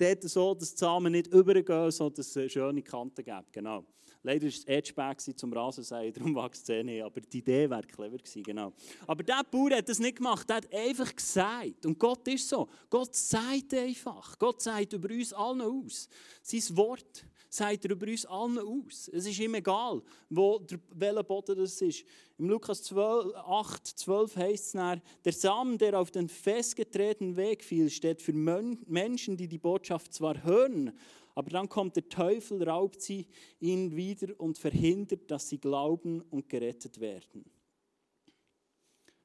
dort 0.00 0.22
so, 0.22 0.54
dass 0.54 0.74
die 0.74 0.78
Samen 0.78 1.12
nicht 1.12 1.26
übergehen, 1.28 1.90
sondern 1.90 2.14
dass 2.14 2.34
es 2.34 2.52
schöne 2.52 2.82
Kanten 2.82 3.22
gibt. 3.22 3.52
Genau. 3.52 3.84
Leider 4.22 4.42
war 4.42 4.48
es 4.48 4.64
Edgeback 4.64 5.20
zum 5.20 5.52
Rasensäen, 5.52 6.12
darum 6.12 6.34
wächst 6.36 6.62
es 6.62 6.68
eh 6.68 6.82
nicht. 6.82 7.02
Aber 7.02 7.20
die 7.20 7.38
Idee 7.38 7.68
wäre 7.68 7.82
clever 7.82 8.18
gewesen, 8.18 8.42
genau. 8.42 8.72
Aber 9.06 9.22
der 9.22 9.42
Bauer 9.50 9.70
hat 9.70 9.88
das 9.88 9.98
nicht 9.98 10.16
gemacht, 10.16 10.48
er 10.48 10.56
hat 10.56 10.74
einfach 10.74 11.14
gesagt. 11.14 11.86
Und 11.86 11.98
Gott 11.98 12.26
ist 12.28 12.48
so. 12.48 12.68
Gott 12.88 13.14
sagt 13.14 13.74
einfach. 13.74 14.38
Gott 14.38 14.60
sagt 14.62 14.92
über 14.92 15.10
uns 15.10 15.32
allen 15.32 15.62
aus. 15.62 16.08
Sein 16.42 16.76
Wort 16.76 17.26
sagt 17.50 17.84
er 17.84 17.90
über 17.90 18.06
uns 18.06 18.24
allen 18.24 18.58
aus. 18.58 19.10
Es 19.12 19.26
ist 19.26 19.40
ihm 19.40 19.54
egal, 19.54 20.00
wo 20.30 20.60
der, 20.60 20.78
welcher 20.94 21.24
Boden 21.24 21.56
das 21.56 21.82
ist. 21.82 22.04
Im 22.38 22.48
Lukas 22.48 22.82
12, 22.84 23.34
8, 23.34 23.86
12 23.86 24.36
heißt 24.36 24.64
es 24.64 24.72
dann, 24.72 25.02
der 25.24 25.32
Samen, 25.32 25.76
der 25.76 25.98
auf 25.98 26.12
den 26.12 26.28
festgetretenen 26.28 27.36
Weg 27.36 27.64
fiel, 27.64 27.90
steht 27.90 28.22
für 28.22 28.32
Menschen, 28.32 29.36
die 29.36 29.48
die 29.48 29.58
Botschaft 29.58 30.14
zwar 30.14 30.42
hören, 30.44 30.96
aber 31.34 31.50
dann 31.50 31.68
kommt 31.68 31.96
der 31.96 32.08
Teufel, 32.08 32.62
raubt 32.62 33.02
sie 33.02 33.26
ihnen 33.58 33.94
wieder 33.94 34.38
und 34.38 34.58
verhindert, 34.58 35.30
dass 35.30 35.48
sie 35.48 35.58
glauben 35.58 36.20
und 36.22 36.48
gerettet 36.48 37.00
werden. 37.00 37.44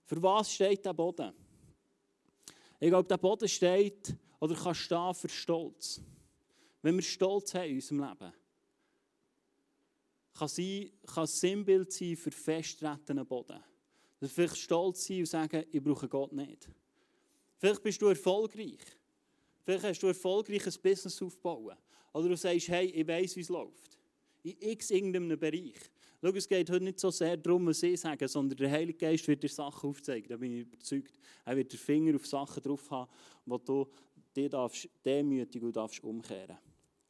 Für 0.06 0.22
was 0.22 0.52
steht 0.52 0.86
der 0.86 0.94
Boden? 0.94 1.34
Ich 2.80 2.90
glaube, 2.90 3.08
der 3.08 3.18
Boden 3.18 3.48
steht 3.48 4.16
oder 4.40 4.56
kann 4.56 4.76
stehen 4.76 5.14
für 5.14 5.30
Stolz. 5.30 6.02
Wenn 6.86 6.98
wir 6.98 7.02
Stolz 7.02 7.52
haben 7.56 7.68
in 7.68 7.76
unserem 7.78 8.00
Leben, 8.02 8.34
kann, 10.36 10.48
sein, 10.48 10.92
kann 11.08 11.26
Sinnbild 11.26 11.92
sein 11.92 12.16
für 12.16 12.30
festtretenden 12.30 13.26
Boden. 13.26 13.60
Dass 14.20 14.32
vielleicht 14.32 14.58
stolz 14.58 15.08
sein 15.08 15.22
und 15.22 15.26
sagen, 15.26 15.66
ich 15.72 15.82
brauche 15.82 16.08
Gott 16.08 16.32
nicht. 16.34 16.70
Vielleicht 17.58 17.82
bist 17.82 18.00
du 18.04 18.06
erfolgreich. 18.06 18.78
Vielleicht 19.64 19.84
hast 19.84 20.04
du 20.04 20.08
erfolgreich 20.10 20.64
ein 20.64 20.74
Business 20.84 21.20
aufbauen. 21.24 21.76
Oder 22.14 22.30
du 22.30 22.38
sagst, 22.38 22.68
hey, 22.68 22.86
ich 22.86 23.08
weiß, 23.08 23.36
wie 23.36 23.42
es 23.42 23.50
läuft. 23.50 23.98
In 24.44 24.56
x 24.60 24.92
irgendeinem 24.92 25.40
Bereich. 25.40 25.80
Schau, 26.22 26.30
es 26.36 26.48
geht 26.48 26.70
heute 26.70 26.84
nicht 26.84 27.00
so 27.00 27.10
sehr 27.10 27.36
darum, 27.36 27.66
was 27.66 27.82
ich 27.82 28.00
sage, 28.00 28.28
sondern 28.28 28.60
der 28.60 28.70
Heilige 28.70 29.00
Geist 29.00 29.28
wird 29.28 29.42
dir 29.42 29.50
Sachen 29.50 29.90
aufzeigen. 29.90 30.30
Da 30.30 30.38
bin 30.38 30.52
ich 30.52 30.62
überzeugt. 30.62 31.18
Er 31.46 31.58
wird 31.58 31.74
den 31.74 31.80
Finger 31.80 32.16
auf 32.16 32.28
Sachen 32.28 32.62
drauf 32.62 32.92
haben, 32.92 33.12
wo 33.44 33.58
du 33.58 33.88
dir 34.36 34.70
demütig 35.04 35.64
und 35.64 35.76
darfst 35.76 36.04
umkehren. 36.04 36.60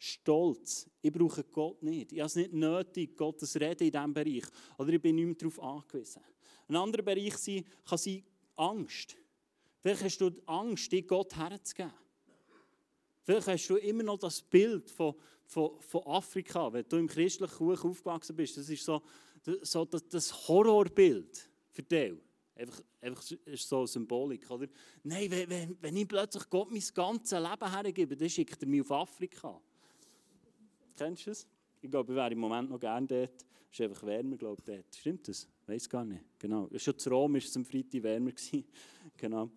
Stolz. 0.05 0.87
Ich 1.01 1.11
brauche 1.11 1.43
Gott 1.43 1.81
nicht. 1.81 2.11
Ich 2.11 2.19
habe 2.19 2.27
es 2.27 2.35
nicht 2.35 2.53
nötig, 2.53 3.17
Gottes 3.17 3.55
Reden 3.55 3.85
in 3.85 3.91
diesem 3.91 4.13
Bereich. 4.13 4.43
Oder 4.77 4.93
ich 4.93 5.01
bin 5.01 5.15
nicht 5.15 5.25
mehr 5.25 5.35
darauf 5.35 5.59
angewiesen. 5.59 6.21
Ein 6.67 6.75
anderer 6.75 7.01
Bereich 7.01 7.35
sein, 7.37 7.65
kann 7.83 7.97
sein 7.97 8.23
Angst. 8.55 9.15
Vielleicht 9.81 10.03
hast 10.03 10.21
du 10.21 10.31
Angst, 10.45 10.91
dich 10.91 11.07
Gott 11.07 11.35
herzugeben. 11.35 11.91
Vielleicht 13.23 13.47
hast 13.47 13.67
du 13.67 13.77
immer 13.77 14.03
noch 14.03 14.19
das 14.19 14.41
Bild 14.41 14.91
von, 14.91 15.15
von, 15.45 15.81
von 15.81 16.03
Afrika, 16.05 16.71
wenn 16.71 16.87
du 16.87 16.97
im 16.97 17.07
christlichen 17.07 17.55
Kuchen 17.55 17.89
aufgewachsen 17.89 18.35
bist. 18.35 18.57
Das 18.57 18.69
ist 18.69 18.85
so, 18.85 19.01
so 19.61 19.85
das, 19.85 20.07
das 20.07 20.47
Horrorbild 20.47 21.49
für 21.71 21.83
dich. 21.83 22.13
Einfach, 22.55 22.81
einfach 23.01 23.23
so 23.23 23.77
eine 23.79 23.87
Symbolik. 23.87 24.49
Oder? 24.51 24.67
Nein, 25.03 25.31
wenn, 25.31 25.75
wenn 25.81 25.97
ich 25.97 26.07
plötzlich 26.07 26.47
Gott 26.49 26.69
mein 26.71 26.83
ganzes 26.93 27.39
Leben 27.39 27.71
hergebe, 27.71 28.15
dann 28.15 28.29
schickt 28.29 28.61
er 28.61 28.67
mich 28.67 28.81
auf 28.81 28.91
Afrika. 28.91 29.59
Kennst 30.95 31.25
du 31.25 31.31
das? 31.31 31.47
Ich 31.81 31.91
glaube, 31.91 32.13
ich 32.13 32.15
wäre 32.15 32.31
im 32.31 32.39
Moment 32.39 32.69
noch 32.69 32.79
gerne 32.79 33.05
dort. 33.05 33.45
Es 33.71 33.79
ist 33.79 33.81
einfach 33.81 34.03
wärmer, 34.03 34.37
glaube 34.37 34.61
ich, 34.61 34.65
dort. 34.65 34.95
Stimmt 34.95 35.27
das? 35.27 35.47
Ich 35.61 35.67
weiß 35.67 35.89
gar 35.89 36.05
nicht. 36.05 36.23
Genau. 36.39 36.69
Schon 36.77 36.97
zu 36.97 37.09
Rom 37.09 37.33
war 37.33 37.39
es 37.39 37.55
am 37.55 37.65
Freitag 37.65 38.03
wärmer. 38.03 38.31
genau. 39.17 39.49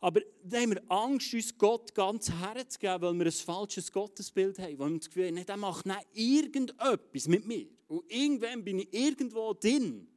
Aber 0.00 0.20
da 0.42 0.58
haben 0.58 0.70
wir 0.70 0.82
Angst, 0.90 1.32
uns 1.32 1.56
Gott 1.56 1.94
ganz 1.94 2.30
herzugeben, 2.30 3.02
weil 3.02 3.18
wir 3.18 3.26
ein 3.26 3.32
falsches 3.32 3.92
Gottesbild 3.92 4.58
haben. 4.58 4.78
Weil 4.78 4.90
wir 4.90 4.98
das 4.98 5.08
Gefühl 5.08 5.26
haben, 5.28 5.46
der 5.46 5.56
macht 5.56 5.86
nicht 5.86 6.06
irgendetwas 6.12 7.28
mit 7.28 7.46
mir. 7.46 7.68
Und 7.88 8.10
irgendwann 8.10 8.64
bin 8.64 8.80
ich 8.80 8.92
irgendwo 8.92 9.52
drin, 9.54 10.08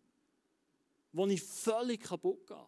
wo 1.12 1.26
ich 1.28 1.42
völlig 1.42 2.02
kaputt 2.02 2.48
gehe. 2.48 2.68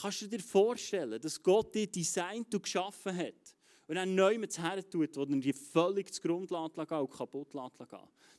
Kannst 0.00 0.22
du 0.22 0.26
dir 0.28 0.40
vorstellen, 0.40 1.20
dass 1.20 1.42
Gott 1.42 1.74
dich 1.74 1.90
designt 1.90 2.54
und 2.54 2.62
geschaffen 2.62 3.16
hat 3.16 3.57
und 3.88 3.94
dann 3.94 4.14
neu 4.14 4.38
mit 4.38 4.56
her 4.58 4.88
tut, 4.88 5.16
wo 5.16 5.24
die 5.24 5.52
völlig 5.52 6.12
zugrunde 6.12 6.54
lässt 6.54 6.78
und 6.92 7.10
kaputt 7.10 7.54
lässt 7.54 7.80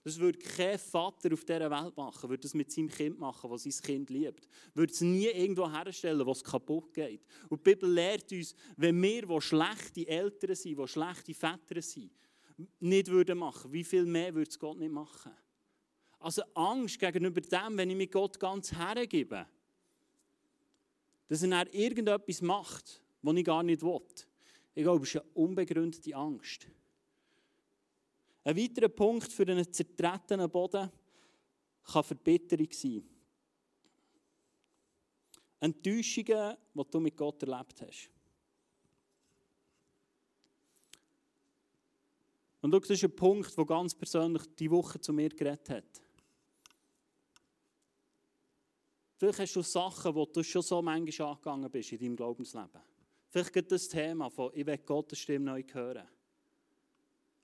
das 0.03 0.19
würde 0.19 0.39
kein 0.39 0.77
Vater 0.79 1.33
auf 1.33 1.43
dieser 1.43 1.69
Welt 1.69 1.97
machen, 1.97 2.29
würde 2.29 2.41
das 2.41 2.53
mit 2.53 2.71
seinem 2.71 2.89
Kind 2.89 3.19
machen, 3.19 3.49
das 3.49 3.63
sein 3.63 3.73
Kind 3.83 4.09
liebt. 4.09 4.47
Würde 4.73 4.93
es 4.93 5.01
nie 5.01 5.25
irgendwo 5.25 5.69
herstellen, 5.69 6.25
wo 6.25 6.31
es 6.31 6.43
kaputt 6.43 6.93
geht. 6.93 7.25
Und 7.49 7.65
die 7.65 7.73
Bibel 7.73 7.91
lehrt 7.91 8.31
uns, 8.31 8.55
wenn 8.77 9.01
wir, 9.01 9.25
die 9.25 9.41
schlechte 9.41 10.07
Eltern 10.07 10.55
sind, 10.55 10.79
die 10.79 10.87
schlechte 10.87 11.33
Väter 11.33 11.81
sind, 11.81 12.11
nicht 12.79 13.07
würden 13.07 13.39
machen, 13.39 13.73
wie 13.73 13.83
viel 13.83 14.05
mehr 14.05 14.33
würde 14.33 14.49
es 14.49 14.59
Gott 14.59 14.77
nicht 14.77 14.91
machen? 14.91 15.31
Also 16.19 16.43
Angst 16.53 16.99
gegenüber 16.99 17.41
dem, 17.41 17.77
wenn 17.77 17.89
ich 17.89 17.97
mich 17.97 18.11
Gott 18.11 18.39
ganz 18.39 18.71
hergebe, 18.71 19.47
dass 21.27 21.41
er 21.41 21.49
dann 21.49 21.67
irgendetwas 21.71 22.41
macht, 22.41 23.01
was 23.21 23.35
ich 23.35 23.45
gar 23.45 23.63
nicht 23.63 23.81
will. 23.81 24.01
Ich 24.75 24.83
glaube, 24.83 25.03
es 25.03 25.15
ist 25.15 25.21
eine 25.21 25.31
unbegründete 25.33 26.15
Angst. 26.15 26.67
Ein 28.43 28.57
weiterer 28.57 28.89
Punkt 28.89 29.31
für 29.31 29.43
einen 29.43 29.71
zertretenen 29.71 30.49
Boden 30.49 30.89
kann 31.83 32.03
Verbitterung 32.03 32.71
sein. 32.71 33.03
Enttäuschungen, 35.59 36.55
die 36.73 36.83
du 36.89 36.99
mit 36.99 37.17
Gott 37.17 37.43
erlebt 37.43 37.81
hast. 37.81 38.09
Und 42.61 42.71
das 42.71 42.89
ist 42.89 43.03
ein 43.03 43.15
Punkt, 43.15 43.57
der 43.57 43.65
ganz 43.65 43.95
persönlich 43.95 44.43
die 44.55 44.71
Woche 44.71 44.99
zu 44.99 45.13
mir 45.13 45.29
geredet 45.29 45.69
hat. 45.69 46.01
Vielleicht 49.15 49.39
hast 49.39 49.55
du 49.55 49.61
Sachen, 49.61 50.15
wo 50.15 50.25
du 50.25 50.43
schon 50.43 50.61
so 50.61 50.81
manchmal 50.81 51.29
angegangen 51.29 51.69
bist 51.69 51.91
in 51.91 51.99
deinem 51.99 52.15
Glaubensleben. 52.15 52.81
Vielleicht 53.29 53.55
es 53.55 53.67
das 53.67 53.87
Thema 53.87 54.29
von, 54.29 54.51
ich 54.53 54.65
will 54.65 54.77
Gottes 54.79 55.19
Stimme 55.19 55.45
neu 55.45 55.63
hören 55.71 56.07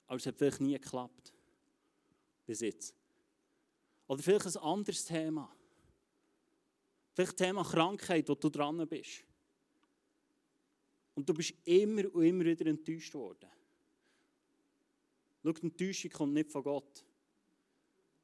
aber 0.07 0.17
es 0.17 0.25
hat 0.25 0.37
vielleicht 0.37 0.61
nie 0.61 0.73
geklappt. 0.73 1.33
Bis 2.45 2.61
jetzt. 2.61 2.95
Oder 4.07 4.21
vielleicht 4.21 4.45
ein 4.45 4.57
anderes 4.57 5.05
Thema. 5.05 5.51
Vielleicht 7.13 7.37
Thema 7.37 7.63
Krankheit, 7.63 8.29
wo 8.29 8.35
du 8.35 8.49
dran 8.49 8.87
bist. 8.87 9.23
Und 11.15 11.27
du 11.27 11.33
bist 11.33 11.53
immer 11.63 12.13
und 12.13 12.23
immer 12.23 12.45
wieder 12.45 12.65
enttäuscht 12.67 13.13
worden. 13.13 13.49
Schau, 15.43 15.53
die 15.53 15.61
Enttäuschung 15.63 16.11
kommt 16.11 16.33
nicht 16.33 16.51
von 16.51 16.63
Gott. 16.63 17.05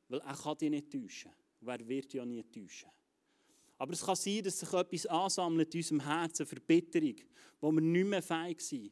Weil 0.10 0.20
er 0.20 0.36
kann 0.36 0.58
dich 0.58 0.70
nicht 0.70 0.91
täuschen. 0.91 1.32
Wer 1.62 1.88
wird 1.88 2.06
dich 2.06 2.15
ja 2.15 2.25
nie 2.25 2.44
täuschen? 2.44 2.89
Aber 3.82 3.94
es 3.94 4.06
kann 4.06 4.16
sein, 4.16 4.44
dass 4.44 4.60
sich 4.60 4.72
etwas 4.72 5.08
ansammelt 5.08 5.74
in 5.74 5.80
unserem 5.80 6.00
Herzen, 6.02 6.46
Verbitterung, 6.46 7.16
wo 7.60 7.72
wir 7.72 7.82
nicht 7.82 8.06
mehr 8.06 8.22
fähig 8.22 8.62
sind, 8.62 8.92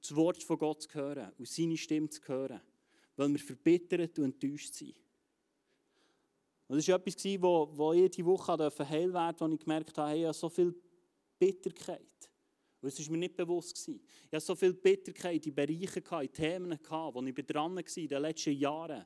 das 0.00 0.16
Wort 0.16 0.42
von 0.42 0.56
Gott 0.56 0.80
zu 0.80 0.94
hören 0.94 1.30
und 1.36 1.46
seine 1.46 1.76
Stimme 1.76 2.08
zu 2.08 2.22
hören, 2.26 2.62
weil 3.14 3.28
wir 3.28 3.38
verbittert 3.38 4.18
und 4.18 4.24
enttäuscht 4.24 4.72
sind. 4.72 4.94
Und 6.66 6.78
das 6.78 6.88
war 6.88 6.96
etwas, 6.96 7.42
wo, 7.42 7.68
wo 7.74 7.92
ich 7.92 8.24
Woche 8.24 8.56
heil 8.88 9.12
werden 9.12 9.36
durfte, 9.36 9.50
wo 9.50 9.52
ich 9.52 9.60
gemerkt 9.60 9.98
habe, 9.98 10.08
hey, 10.12 10.20
ich 10.20 10.24
habe 10.24 10.34
so 10.34 10.48
viel 10.48 10.74
Bitterkeit. 11.38 12.30
Und 12.80 12.88
es 12.88 12.98
war 13.04 13.12
mir 13.12 13.18
nicht 13.18 13.36
bewusst. 13.36 13.74
Gewesen. 13.74 14.00
Ich 14.28 14.32
hatte 14.32 14.46
so 14.46 14.54
viel 14.54 14.72
Bitterkeit 14.72 15.44
in 15.44 15.54
Bereichen, 15.54 16.02
in 16.22 16.32
Themen, 16.32 16.78
wo 16.88 17.22
ich 17.22 17.34
dran 17.34 17.76
war 17.76 17.96
in 17.98 18.08
den 18.08 18.22
letzten 18.22 18.54
Jahren 18.54 19.04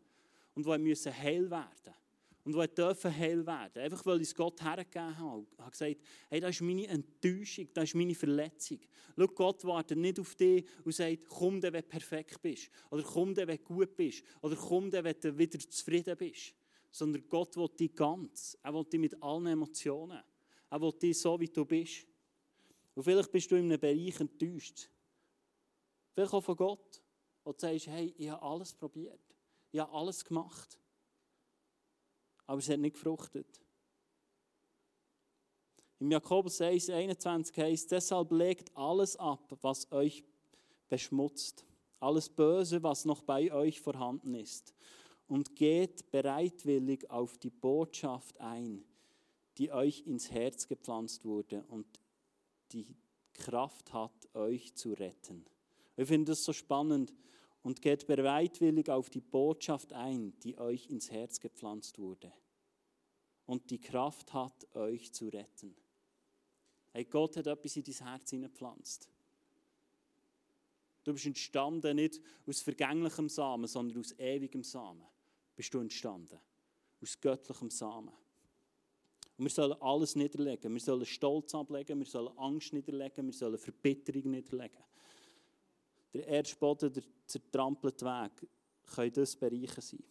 und 0.54 0.64
wo 0.64 0.72
ich 0.72 1.06
heil 1.06 1.50
werden 1.50 1.66
musste 1.74 2.07
und 2.48 2.54
die 2.54 2.74
dürfen 2.74 3.14
heil 3.14 3.46
werden. 3.46 3.82
Einfach 3.82 4.06
weil 4.06 4.22
ich 4.22 4.28
es 4.28 4.34
Gott 4.34 4.62
hergegeben 4.62 5.18
habe. 5.18 5.46
Ich 5.52 5.58
habe 5.58 5.70
gesagt, 5.70 5.96
hey, 6.30 6.40
das 6.40 6.50
ist 6.50 6.62
meine 6.62 6.86
Enttäuschung, 6.86 7.68
das 7.74 7.84
ist 7.84 7.94
meine 7.94 8.14
Verletzung. 8.14 8.78
Schau, 9.18 9.26
Gott 9.26 9.64
wartet 9.66 9.98
nicht 9.98 10.18
auf 10.18 10.34
dich 10.34 10.64
und 10.82 10.94
sagt, 10.94 11.28
komm, 11.28 11.62
wenn 11.62 11.74
du 11.74 11.82
perfekt 11.82 12.40
bist. 12.40 12.70
Oder 12.90 13.02
komm, 13.02 13.36
wenn 13.36 13.46
du 13.48 13.58
gut 13.58 13.94
bist. 13.94 14.24
Oder 14.40 14.56
komm, 14.56 14.90
wenn 14.90 15.20
du 15.20 15.36
wieder 15.36 15.58
zufrieden 15.58 16.16
bist. 16.16 16.54
Sondern 16.90 17.28
Gott 17.28 17.54
will 17.54 17.68
dich 17.68 17.94
ganz. 17.94 18.56
Er 18.62 18.72
will 18.72 18.84
dich 18.84 19.00
mit 19.00 19.22
allen 19.22 19.46
Emotionen. 19.48 20.22
Er 20.70 20.80
will 20.80 20.92
dich 20.92 21.18
so, 21.20 21.38
wie 21.38 21.48
du 21.48 21.66
bist. 21.66 22.06
Und 22.94 23.02
vielleicht 23.02 23.30
bist 23.30 23.50
du 23.50 23.56
in 23.56 23.66
einem 23.66 23.78
Bereich 23.78 24.18
enttäuscht. 24.20 24.88
Vielleicht 26.14 26.32
auch 26.32 26.42
von 26.42 26.56
Gott. 26.56 27.02
Und 27.44 27.62
du 27.62 27.66
sagst, 27.66 27.88
hey, 27.88 28.14
ich 28.16 28.30
habe 28.30 28.40
alles 28.40 28.72
probiert. 28.72 29.20
Ich 29.70 29.80
habe 29.80 29.92
alles 29.92 30.24
gemacht 30.24 30.78
aber 32.48 32.58
es 32.58 32.68
hat 32.68 32.80
nicht 32.80 32.94
gefruchtet. 32.94 33.60
Im 36.00 36.10
Jakobus 36.10 36.60
1, 36.60 36.90
21 36.90 37.56
heißt, 37.56 37.92
deshalb 37.92 38.32
legt 38.32 38.74
alles 38.74 39.16
ab, 39.16 39.56
was 39.60 39.92
euch 39.92 40.24
beschmutzt, 40.88 41.66
alles 42.00 42.28
Böse, 42.30 42.82
was 42.82 43.04
noch 43.04 43.22
bei 43.22 43.52
euch 43.52 43.80
vorhanden 43.80 44.34
ist, 44.34 44.74
und 45.26 45.56
geht 45.56 46.10
bereitwillig 46.10 47.10
auf 47.10 47.36
die 47.36 47.50
Botschaft 47.50 48.40
ein, 48.40 48.82
die 49.58 49.70
euch 49.70 50.06
ins 50.06 50.30
Herz 50.30 50.66
gepflanzt 50.66 51.26
wurde 51.26 51.64
und 51.68 51.86
die 52.72 52.96
Kraft 53.34 53.92
hat, 53.92 54.34
euch 54.34 54.74
zu 54.74 54.94
retten. 54.94 55.44
Ich 55.96 56.08
finde 56.08 56.32
das 56.32 56.44
so 56.44 56.54
spannend 56.54 57.12
und 57.62 57.82
geht 57.82 58.06
bereitwillig 58.06 58.88
auf 58.88 59.10
die 59.10 59.20
Botschaft 59.20 59.92
ein, 59.92 60.38
die 60.40 60.58
euch 60.58 60.88
ins 60.88 61.10
Herz 61.10 61.40
gepflanzt 61.40 61.98
wurde 61.98 62.32
und 63.46 63.70
die 63.70 63.80
Kraft 63.80 64.32
hat, 64.34 64.76
euch 64.76 65.12
zu 65.12 65.28
retten. 65.28 65.74
Hey, 66.92 67.04
Gott 67.04 67.36
hat 67.36 67.46
etwas 67.46 67.76
in 67.76 67.82
dein 67.82 67.94
Herz 67.94 68.30
hineingepflanzt. 68.30 69.08
Du 71.04 71.14
bist 71.14 71.24
entstanden 71.24 71.96
nicht 71.96 72.20
aus 72.46 72.60
vergänglichem 72.60 73.30
Samen, 73.30 73.66
sondern 73.66 74.00
aus 74.00 74.14
ewigem 74.18 74.62
Samen. 74.62 75.06
Bist 75.56 75.72
du 75.72 75.80
entstanden. 75.80 76.38
Aus 77.00 77.18
göttlichem 77.18 77.70
Samen. 77.70 78.12
Und 79.38 79.44
wir 79.44 79.50
sollen 79.50 79.80
alles 79.80 80.14
niederlegen. 80.16 80.72
Wir 80.74 80.80
sollen 80.80 81.06
Stolz 81.06 81.54
ablegen, 81.54 82.00
wir 82.00 82.06
sollen 82.06 82.36
Angst 82.36 82.74
niederlegen, 82.74 83.26
wir 83.26 83.32
sollen 83.32 83.56
Verbitterung 83.56 84.32
niederlegen. 84.32 84.82
Der 86.14 86.26
erste 86.26 86.56
Boden, 86.56 86.92
der 86.92 87.02
zertrampelte 87.26 88.04
Weg, 88.04 88.48
können 88.94 89.12
das 89.12 89.36
Bereiche 89.36 89.80
sein. 89.80 90.02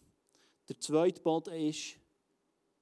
Der 0.68 0.78
zweite 0.78 1.20
Boden 1.20 1.54
ist, 1.54 1.96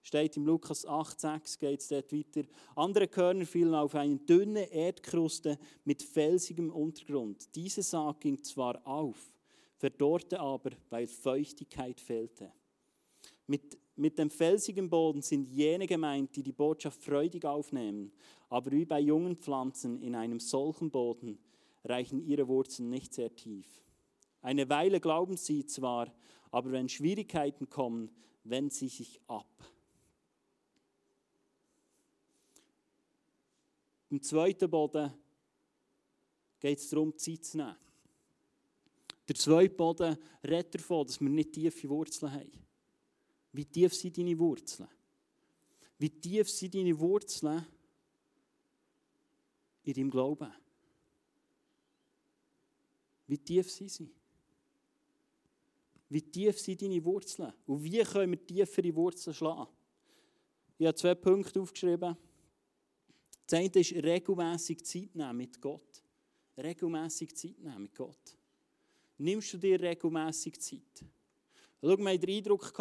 steht 0.03 0.37
im 0.37 0.47
Lukas 0.47 0.87
8,6 0.87 1.59
geht 1.59 1.81
es 1.81 1.89
dort 1.89 2.13
weiter. 2.13 2.43
Andere 2.77 3.09
Körner 3.09 3.47
fielen 3.47 3.75
auf 3.75 3.95
eine 3.95 4.19
dünne 4.19 4.71
Erdkruste 4.71 5.59
mit 5.85 6.03
felsigem 6.03 6.71
Untergrund. 6.71 7.55
Diese 7.55 7.83
Saat 7.83 8.21
ging 8.21 8.43
zwar 8.43 8.87
auf, 8.87 9.35
verdorrte 9.77 10.39
aber, 10.39 10.71
weil 10.91 11.07
Feuchtigkeit 11.07 12.01
fehlte. 12.01 12.53
Mit, 13.47 13.79
mit 13.97 14.19
dem 14.19 14.31
felsigen 14.31 14.91
Boden 14.91 15.23
sind 15.23 15.49
jene 15.49 15.87
gemeint, 15.87 16.37
die 16.37 16.43
die 16.43 16.53
Botschaft 16.53 17.03
freudig 17.03 17.45
aufnehmen, 17.45 18.13
aber 18.49 18.71
wie 18.73 18.85
bei 18.85 19.01
jungen 19.01 19.37
Pflanzen 19.37 20.01
in 20.03 20.15
einem 20.15 20.41
solchen 20.41 20.91
Boden 20.91 21.39
reichen 21.87 22.21
ihre 22.21 22.47
Wurzeln 22.49 22.91
nicht 22.91 23.15
sehr 23.15 23.35
tief. 23.35 23.67
Eine 24.43 24.69
Weile 24.69 25.01
glauben 25.01 25.37
sie 25.37 25.67
zwar, 25.67 26.13
aber 26.51 26.73
wenn 26.73 26.89
Schwierigkeiten 26.89 27.69
kommen, 27.69 28.11
wenden 28.45 28.71
sie 28.71 28.89
sich 28.89 29.21
ab. 29.27 29.47
Im 34.09 34.23
zweiten 34.23 34.71
Boden 34.71 35.13
geht 36.61 36.79
es 36.79 36.89
darum, 36.89 37.17
Zeit 37.19 37.45
zu 37.45 37.57
nehmen. 37.57 37.77
Der 39.29 39.35
zweite 39.35 39.75
Boden 39.75 40.17
redet 40.45 40.77
davon, 40.77 41.07
dass 41.07 41.21
wir 41.21 41.29
nicht 41.29 41.53
tiefe 41.53 41.89
Wurzeln 41.89 42.33
haben. 42.33 42.53
Wie 43.53 43.65
tief 43.65 43.95
sind 43.95 44.17
deine 44.17 44.39
Wurzeln? 44.39 44.89
Wie 45.99 46.11
tief 46.11 46.49
sind 46.49 46.75
deine 46.75 46.99
Wurzeln 46.99 47.67
in 49.83 49.95
deinem 49.95 50.11
Glauben? 50.11 50.53
Wie 53.27 53.39
tief 53.39 53.71
sind 53.71 53.91
sie? 53.91 54.11
Wie 56.09 56.23
tief 56.23 56.59
sind 56.61 56.81
deine 56.81 57.05
Wurzeln? 57.05 57.53
Und 57.67 57.83
wie 57.83 58.03
können 58.03 58.33
wir 58.33 58.47
tiefere 58.47 58.95
Wurzeln 58.95 59.35
schlagen? 59.35 59.67
Ich 60.79 60.87
habe 60.87 60.95
zwei 60.95 61.15
Punkte 61.15 61.61
aufgeschrieben. 61.61 62.17
Das 63.47 63.59
eine 63.59 63.71
ist 63.71 63.93
regelmäßig 63.93 64.85
Zeit 64.85 65.15
nehmen 65.15 65.37
mit 65.37 65.61
Gott. 65.61 66.03
Regelmäßig 66.57 67.35
Zeit 67.37 67.59
nehmen 67.59 67.83
mit 67.83 67.95
Gott. 67.95 68.37
Nimmst 69.19 69.53
du 69.55 69.59
dir 69.59 69.81
regelmäßig 69.81 70.61
Zeit? 70.61 71.05
Schau, 71.81 71.97
wir 71.99 72.09
hatten 72.09 72.21
den 72.21 72.37
Eindruck, 72.37 72.73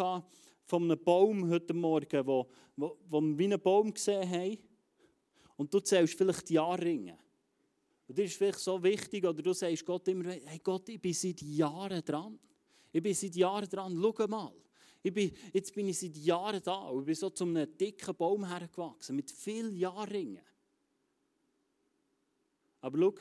von 0.66 0.82
einem 0.82 1.02
Baum 1.02 1.48
heute 1.48 1.72
Morgen, 1.72 2.26
wo, 2.26 2.48
wo, 2.76 2.98
wo 3.08 3.20
wir 3.20 3.38
wie 3.38 3.44
einen 3.44 3.60
Baum 3.60 3.94
gesehen 3.94 4.28
haben. 4.28 4.58
Und 5.56 5.72
du 5.72 5.80
zählst 5.80 6.14
vielleicht 6.14 6.48
die 6.48 6.54
Jahrringe. 6.54 7.16
Und 8.08 8.18
das 8.18 8.26
ist 8.26 8.36
vielleicht 8.36 8.60
so 8.60 8.80
wichtig, 8.82 9.24
oder 9.24 9.42
du 9.42 9.52
sagst 9.52 9.84
Gott 9.84 10.06
immer, 10.08 10.30
hey 10.30 10.60
Gott, 10.62 10.88
ich 10.88 11.00
bin 11.00 11.12
seit 11.12 11.42
Jahren 11.42 12.04
dran. 12.04 12.38
Ich 12.92 13.02
bin 13.02 13.14
seit 13.14 13.34
Jahren 13.34 13.68
dran, 13.68 13.98
schau 14.00 14.26
mal. 14.28 14.52
Ich 15.02 15.12
bin, 15.12 15.32
jetzt 15.52 15.74
bin 15.74 15.88
ich 15.88 15.98
seit 15.98 16.16
Jahren 16.16 16.62
da 16.62 16.88
und 16.88 17.00
ich 17.00 17.06
bin 17.06 17.14
so 17.14 17.30
zu 17.30 17.44
einem 17.44 17.76
dicken 17.76 18.14
Baum 18.14 18.46
hergewachsen, 18.46 19.16
mit 19.16 19.30
vielen 19.30 19.76
Jahrringen. 19.76 20.42
Aber 22.80 22.98
schau, 22.98 23.14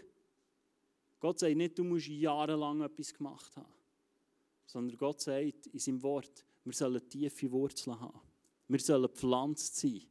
Gott 1.19 1.39
sagt 1.39 1.55
nicht, 1.55 1.77
du 1.77 1.83
musst 1.83 2.07
jahrelang 2.07 2.81
etwas 2.81 3.13
gemacht 3.13 3.55
haben. 3.55 3.73
Sondern 4.67 4.97
Gott 4.97 5.21
sagt 5.21 5.67
in 5.67 5.79
seinem 5.79 6.03
Wort, 6.03 6.45
wir 6.63 6.73
sollen 6.73 7.07
tiefe 7.09 7.51
Wurzeln 7.51 7.99
haben. 7.99 8.19
Wir 8.67 8.79
sollen 8.79 9.03
gepflanzt 9.03 9.75
sein. 9.77 10.01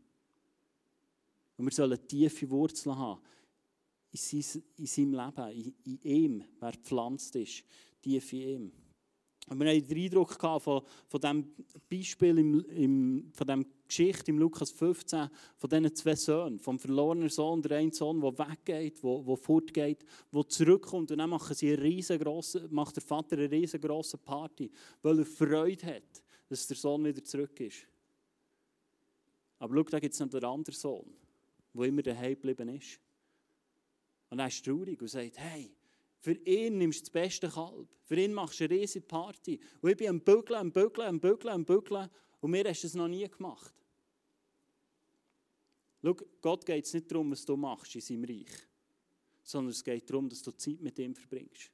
Und 1.57 1.67
wir 1.67 1.73
sollen 1.73 2.09
tiefe 2.09 2.51
Wurzeln 2.51 2.97
haben 2.97 3.21
in, 4.15 4.87
seinem 4.87 5.13
Leben, 5.13 5.51
in, 5.51 5.75
in 5.85 5.99
ihm, 6.03 6.45
wer 6.61 6.73
gepflanzt 6.73 7.37
ist, 7.37 7.65
tief 8.01 8.33
in 8.33 8.41
ihm. 8.41 8.73
Und 9.47 9.61
wir 9.61 9.69
hatten 9.69 9.87
den 9.87 10.05
Eindruck 10.05 10.41
von, 10.41 10.83
von 11.07 11.21
diesem 11.21 11.55
Beispiel, 11.91 12.39
im, 12.39 12.65
im, 12.71 13.31
von 13.35 13.47
dieser 13.47 13.65
Geschichte 13.87 14.31
im 14.31 14.39
Lukas 14.39 14.71
15, 14.71 15.29
von 15.59 15.71
diesen 15.71 15.95
zwei 15.95 16.15
Söhnen, 16.15 16.59
vom 16.59 16.79
verlorenen 16.79 17.29
Sohn, 17.29 17.61
der 17.61 17.77
eine 17.77 17.93
Sohn, 17.93 18.23
der 18.23 18.39
weggeht, 18.39 19.03
der, 19.03 19.23
der 19.23 19.37
fortgeht, 19.37 20.05
der 20.33 20.49
zurückkommt 20.49 21.11
und 21.11 21.19
dann 21.19 21.29
machen 21.29 21.55
sie 21.55 21.75
eine 21.75 21.83
macht 22.71 22.97
der 22.97 23.03
Vater 23.03 23.37
eine 23.37 23.51
riesengroße 23.51 24.17
Party, 24.17 24.71
weil 25.03 25.19
er 25.19 25.27
Freude 25.27 25.87
hat 25.87 26.25
dass 26.49 26.67
der 26.67 26.77
Sohn 26.77 27.05
wieder 27.05 27.23
zurück 27.25 27.59
ist. 27.61 27.87
Aber 29.59 29.75
schau, 29.75 29.83
da 29.85 30.01
gibt 30.01 30.15
es 30.15 30.21
noch 30.21 30.29
den 30.29 30.45
anderen 30.45 30.79
Sohn, 30.79 31.13
der 31.73 31.85
immer 31.87 32.03
daheim 32.03 32.35
geblieben 32.35 32.69
ist. 32.69 33.01
Und 34.35 34.41
er 34.41 34.49
ist 34.49 34.65
traurig 34.65 35.01
und 35.01 35.07
sagt, 35.07 35.39
hey, 35.39 35.73
für 36.19 36.33
ihn 36.33 36.79
nimmst 36.79 36.99
du 36.99 37.05
das 37.05 37.11
beste 37.11 37.49
Kalb. 37.49 37.89
Für 38.03 38.17
ihn 38.17 38.35
machst 38.35 38.59
du 38.59 38.65
eine 38.65 38.75
riesige 38.75 39.07
Party. 39.07 39.61
Und 39.81 39.91
ich 39.91 39.97
bin 39.97 40.09
am 40.09 40.21
Bügeln, 40.21 40.59
am 40.59 40.73
Bügeln, 40.73 41.07
am 41.07 41.21
Bügeln, 41.21 41.55
am 41.55 41.65
Bügeln. 41.65 42.11
Und 42.41 42.51
mir 42.51 42.65
hast 42.65 42.83
du 42.83 42.89
es 42.89 42.95
noch 42.95 43.07
nie 43.07 43.29
gemacht. 43.29 43.73
Schau, 46.03 46.17
Gott 46.41 46.67
geht 46.67 46.85
es 46.85 46.95
nicht 46.95 47.09
darum, 47.13 47.31
was 47.31 47.45
du 47.45 47.57
machst 47.57 47.95
in 47.95 48.01
seinem 48.01 48.25
Reich. 48.25 48.51
Sondern 49.45 49.71
es 49.71 49.85
geht 49.85 50.11
darum, 50.11 50.29
dass 50.29 50.43
du 50.43 50.51
Zeit 50.51 50.81
mit 50.81 50.99
ihm 50.99 51.15
verbringst. 51.15 51.71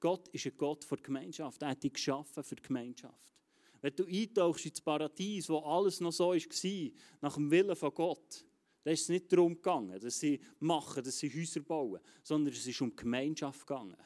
Gott 0.00 0.28
ist 0.28 0.44
ein 0.44 0.58
Gott 0.58 0.84
für 0.84 0.96
die 0.96 1.04
Gemeinschaft. 1.04 1.62
Er 1.62 1.68
hat 1.70 1.82
dich 1.82 1.94
geschaffen 1.94 2.44
für 2.44 2.56
die 2.56 2.62
Gemeinschaft. 2.62 3.32
Wenn 3.80 3.96
du 3.96 4.04
eintauchst 4.04 4.66
ins 4.66 4.82
Paradies, 4.82 5.48
wo 5.48 5.60
alles 5.60 5.98
noch 6.00 6.12
so 6.12 6.34
war, 6.34 6.90
nach 7.22 7.34
dem 7.36 7.50
Willen 7.50 7.74
von 7.74 7.94
Gott, 7.94 8.44
dann 8.82 8.94
ist 8.94 9.02
es 9.02 9.08
nicht 9.08 9.32
darum 9.32 9.54
gegangen, 9.54 10.00
dass 10.00 10.20
sie 10.20 10.40
machen, 10.58 11.04
dass 11.04 11.18
sie 11.18 11.32
Häuser 11.32 11.60
bauen, 11.60 12.00
sondern 12.22 12.54
es 12.54 12.66
ist 12.66 12.80
um 12.80 12.94
Gemeinschaft 12.96 13.66
gegangen. 13.66 13.96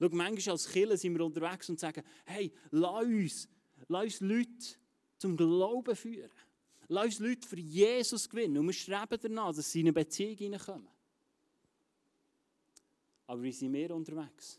Schau, 0.00 0.08
manchmal 0.10 0.52
als 0.52 0.68
Kirche 0.68 0.96
sind 0.96 1.16
wir 1.16 1.24
unterwegs 1.24 1.68
und 1.68 1.78
sagen, 1.78 2.02
hey, 2.24 2.52
lass 2.70 3.04
uns, 3.04 3.48
lass 3.88 4.04
uns 4.04 4.20
Leute 4.20 4.76
zum 5.18 5.36
Glauben 5.36 5.96
führen. 5.96 6.30
Lass 6.88 7.06
uns 7.06 7.18
Leute 7.18 7.46
für 7.46 7.58
Jesus 7.58 8.28
gewinnen. 8.28 8.58
Und 8.58 8.66
wir 8.66 8.72
streben 8.72 9.18
danach, 9.20 9.54
dass 9.54 9.70
sie 9.70 9.80
in 9.80 9.86
eine 9.86 9.92
Beziehung 9.92 10.36
hineinkommen. 10.36 10.88
Aber 13.26 13.42
wie 13.42 13.52
sind 13.52 13.72
wir 13.72 13.94
unterwegs? 13.94 14.58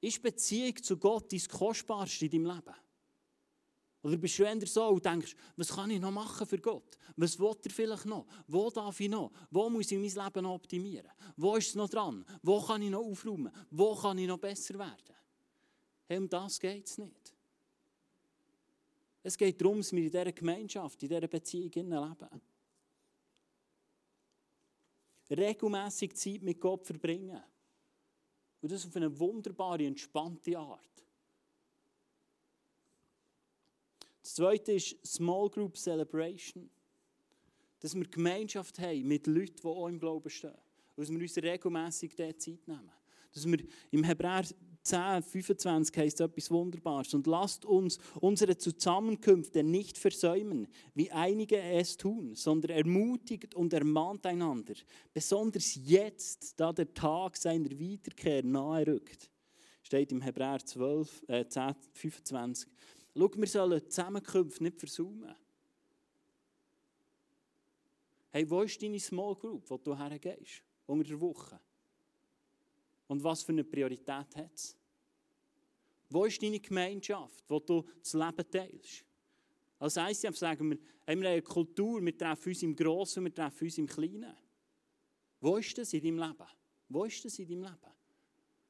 Ist 0.00 0.22
Beziehung 0.22 0.82
zu 0.82 0.96
Gott 0.96 1.30
dein 1.30 1.42
Kostbarste 1.46 2.24
in 2.24 2.30
deinem 2.30 2.56
Leben? 2.56 2.74
Oder 4.02 4.16
bist 4.16 4.38
du 4.38 4.44
eher 4.44 4.66
so 4.66 4.88
und 4.88 5.04
denkst, 5.04 5.36
was 5.56 5.68
kann 5.68 5.90
ich 5.90 6.00
noch 6.00 6.10
machen 6.10 6.46
für 6.46 6.58
Gott? 6.58 6.96
Was 7.16 7.38
will 7.38 7.54
er 7.64 7.70
vielleicht 7.70 8.06
noch? 8.06 8.26
Wo 8.46 8.70
darf 8.70 8.98
ich 8.98 9.10
noch? 9.10 9.30
Wo 9.50 9.68
muss 9.68 9.90
ich 9.90 9.98
mein 9.98 10.24
Leben 10.24 10.42
noch 10.42 10.54
optimieren? 10.54 11.10
Wo 11.36 11.56
ist 11.56 11.68
es 11.68 11.74
noch 11.74 11.88
dran? 11.88 12.24
Wo 12.42 12.62
kann 12.62 12.80
ich 12.80 12.90
noch 12.90 13.04
aufräumen? 13.04 13.52
Wo 13.70 13.94
kann 13.94 14.16
ich 14.18 14.26
noch 14.26 14.38
besser 14.38 14.78
werden? 14.78 15.14
Hey, 16.08 16.16
um 16.16 16.28
das 16.28 16.58
geht 16.58 16.86
es 16.86 16.96
nicht. 16.96 17.34
Es 19.22 19.36
geht 19.36 19.60
darum, 19.60 19.78
dass 19.78 19.92
wir 19.92 20.02
in 20.02 20.10
dieser 20.10 20.32
Gemeinschaft, 20.32 21.02
in 21.02 21.08
dieser 21.10 21.28
Beziehung 21.28 21.70
leben. 21.70 22.40
Regelmässig 25.30 26.16
Zeit 26.16 26.42
mit 26.42 26.58
Gott 26.58 26.86
verbringen. 26.86 27.40
Und 28.62 28.72
das 28.72 28.86
auf 28.86 28.96
eine 28.96 29.18
wunderbare, 29.18 29.84
entspannte 29.84 30.58
Art. 30.58 31.04
Das 34.30 34.36
zweite 34.36 34.72
ist 34.74 34.96
Small 35.04 35.50
Group 35.50 35.76
Celebration. 35.76 36.70
Dass 37.80 37.96
wir 37.96 38.04
Gemeinschaft 38.04 38.78
haben 38.78 39.08
mit 39.08 39.26
Leuten, 39.26 39.56
die 39.60 39.66
auch 39.66 39.88
im 39.88 39.98
Glauben 39.98 40.30
stehen. 40.30 40.54
Und 40.94 41.02
dass 41.02 41.10
wir 41.10 41.18
uns 41.18 41.36
regelmässig 41.36 42.14
diese 42.14 42.38
Zeit 42.38 42.68
nehmen. 42.68 42.92
Dass 43.34 43.44
wir 43.44 43.58
im 43.90 44.04
Hebräer 44.04 44.44
10, 44.84 45.24
25 45.24 45.96
heißt 45.96 46.20
etwas 46.20 46.48
Wunderbares. 46.48 47.12
Und 47.12 47.26
lasst 47.26 47.64
uns 47.64 47.98
unsere 48.20 48.56
Zusammenkünfte 48.56 49.64
nicht 49.64 49.98
versäumen, 49.98 50.68
wie 50.94 51.10
einige 51.10 51.60
es 51.60 51.96
tun, 51.96 52.36
sondern 52.36 52.76
ermutigt 52.76 53.56
und 53.56 53.72
ermahnt 53.72 54.24
einander. 54.26 54.74
Besonders 55.12 55.74
jetzt, 55.74 56.54
da 56.60 56.72
der 56.72 56.94
Tag 56.94 57.36
seiner 57.36 57.76
Wiederkehr 57.76 58.44
nahe 58.44 58.86
rückt. 58.86 59.28
Steht 59.82 60.12
im 60.12 60.20
Hebräer 60.20 60.64
12, 60.64 61.24
äh, 61.26 61.48
10, 61.48 61.74
25. 61.94 62.70
Schau, 63.20 63.30
wir 63.36 63.46
sollen 63.46 63.90
Zusammenkünfte 63.90 64.62
nicht 64.62 64.78
versäumen. 64.78 65.34
Hey, 68.30 68.48
wo 68.48 68.62
ist 68.62 68.82
deine 68.82 68.98
Small 68.98 69.34
Group, 69.34 69.68
wo 69.68 69.76
du 69.76 69.94
hergehst? 69.94 70.62
Unter 70.86 71.06
der 71.06 71.20
Woche. 71.20 71.60
Und 73.08 73.22
was 73.22 73.42
für 73.42 73.52
eine 73.52 73.64
Priorität 73.64 74.08
hat 74.36 74.54
es? 74.54 74.74
Wo 76.08 76.24
ist 76.24 76.42
deine 76.42 76.60
Gemeinschaft, 76.60 77.44
wo 77.46 77.60
du 77.60 77.84
das 77.98 78.14
Leben 78.14 78.50
teilst? 78.50 79.04
Als 79.78 79.96
ICF 79.96 80.38
sagen 80.38 80.70
wir, 80.70 80.78
haben 81.06 81.20
wir 81.20 81.28
eine 81.28 81.42
Kultur, 81.42 82.02
wir 82.02 82.16
treffen 82.16 82.48
uns 82.48 82.62
im 82.62 82.74
Grossen, 82.74 83.24
wir 83.24 83.34
treffen 83.34 83.64
uns 83.64 83.76
im 83.76 83.86
Kleinen. 83.86 84.34
Wo 85.40 85.58
ist 85.58 85.76
das 85.76 85.92
in 85.92 86.02
deinem 86.02 86.18
Leben? 86.18 86.48
Wo 86.88 87.04
ist 87.04 87.22
das 87.22 87.38
in 87.38 87.48
deinem 87.48 87.62
Leben? 87.64 87.99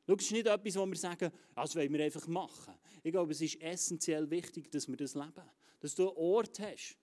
Schau, 0.06 0.14
es 0.14 0.24
ist 0.24 0.32
nicht 0.32 0.46
etwas, 0.46 0.76
wo 0.76 0.86
wir 0.86 0.96
sagen, 0.96 1.30
das 1.54 1.76
wollen 1.76 1.92
wir 1.92 2.04
einfach 2.04 2.26
machen. 2.26 2.74
Ich 3.02 3.12
glaube, 3.12 3.32
es 3.32 3.40
ist 3.40 3.60
essentiell 3.60 4.28
wichtig, 4.30 4.70
dass 4.70 4.88
wir 4.88 4.96
das 4.96 5.14
leben. 5.14 5.50
Dass 5.80 5.94
du 5.94 6.08
einen 6.08 6.16
Ort 6.16 6.58
hast, 6.60 6.96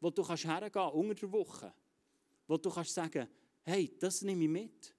wo 0.00 0.10
du 0.10 0.22
kannst 0.22 0.44
hergehen 0.44 0.90
unter 0.90 1.14
der 1.14 1.32
Woche. 1.32 1.72
Wo 2.46 2.56
du 2.56 2.70
kannst 2.70 2.94
sagen, 2.94 3.28
hey, 3.64 3.94
das 3.98 4.22
nehme 4.22 4.44
ich 4.44 4.50
mit. 4.50 4.94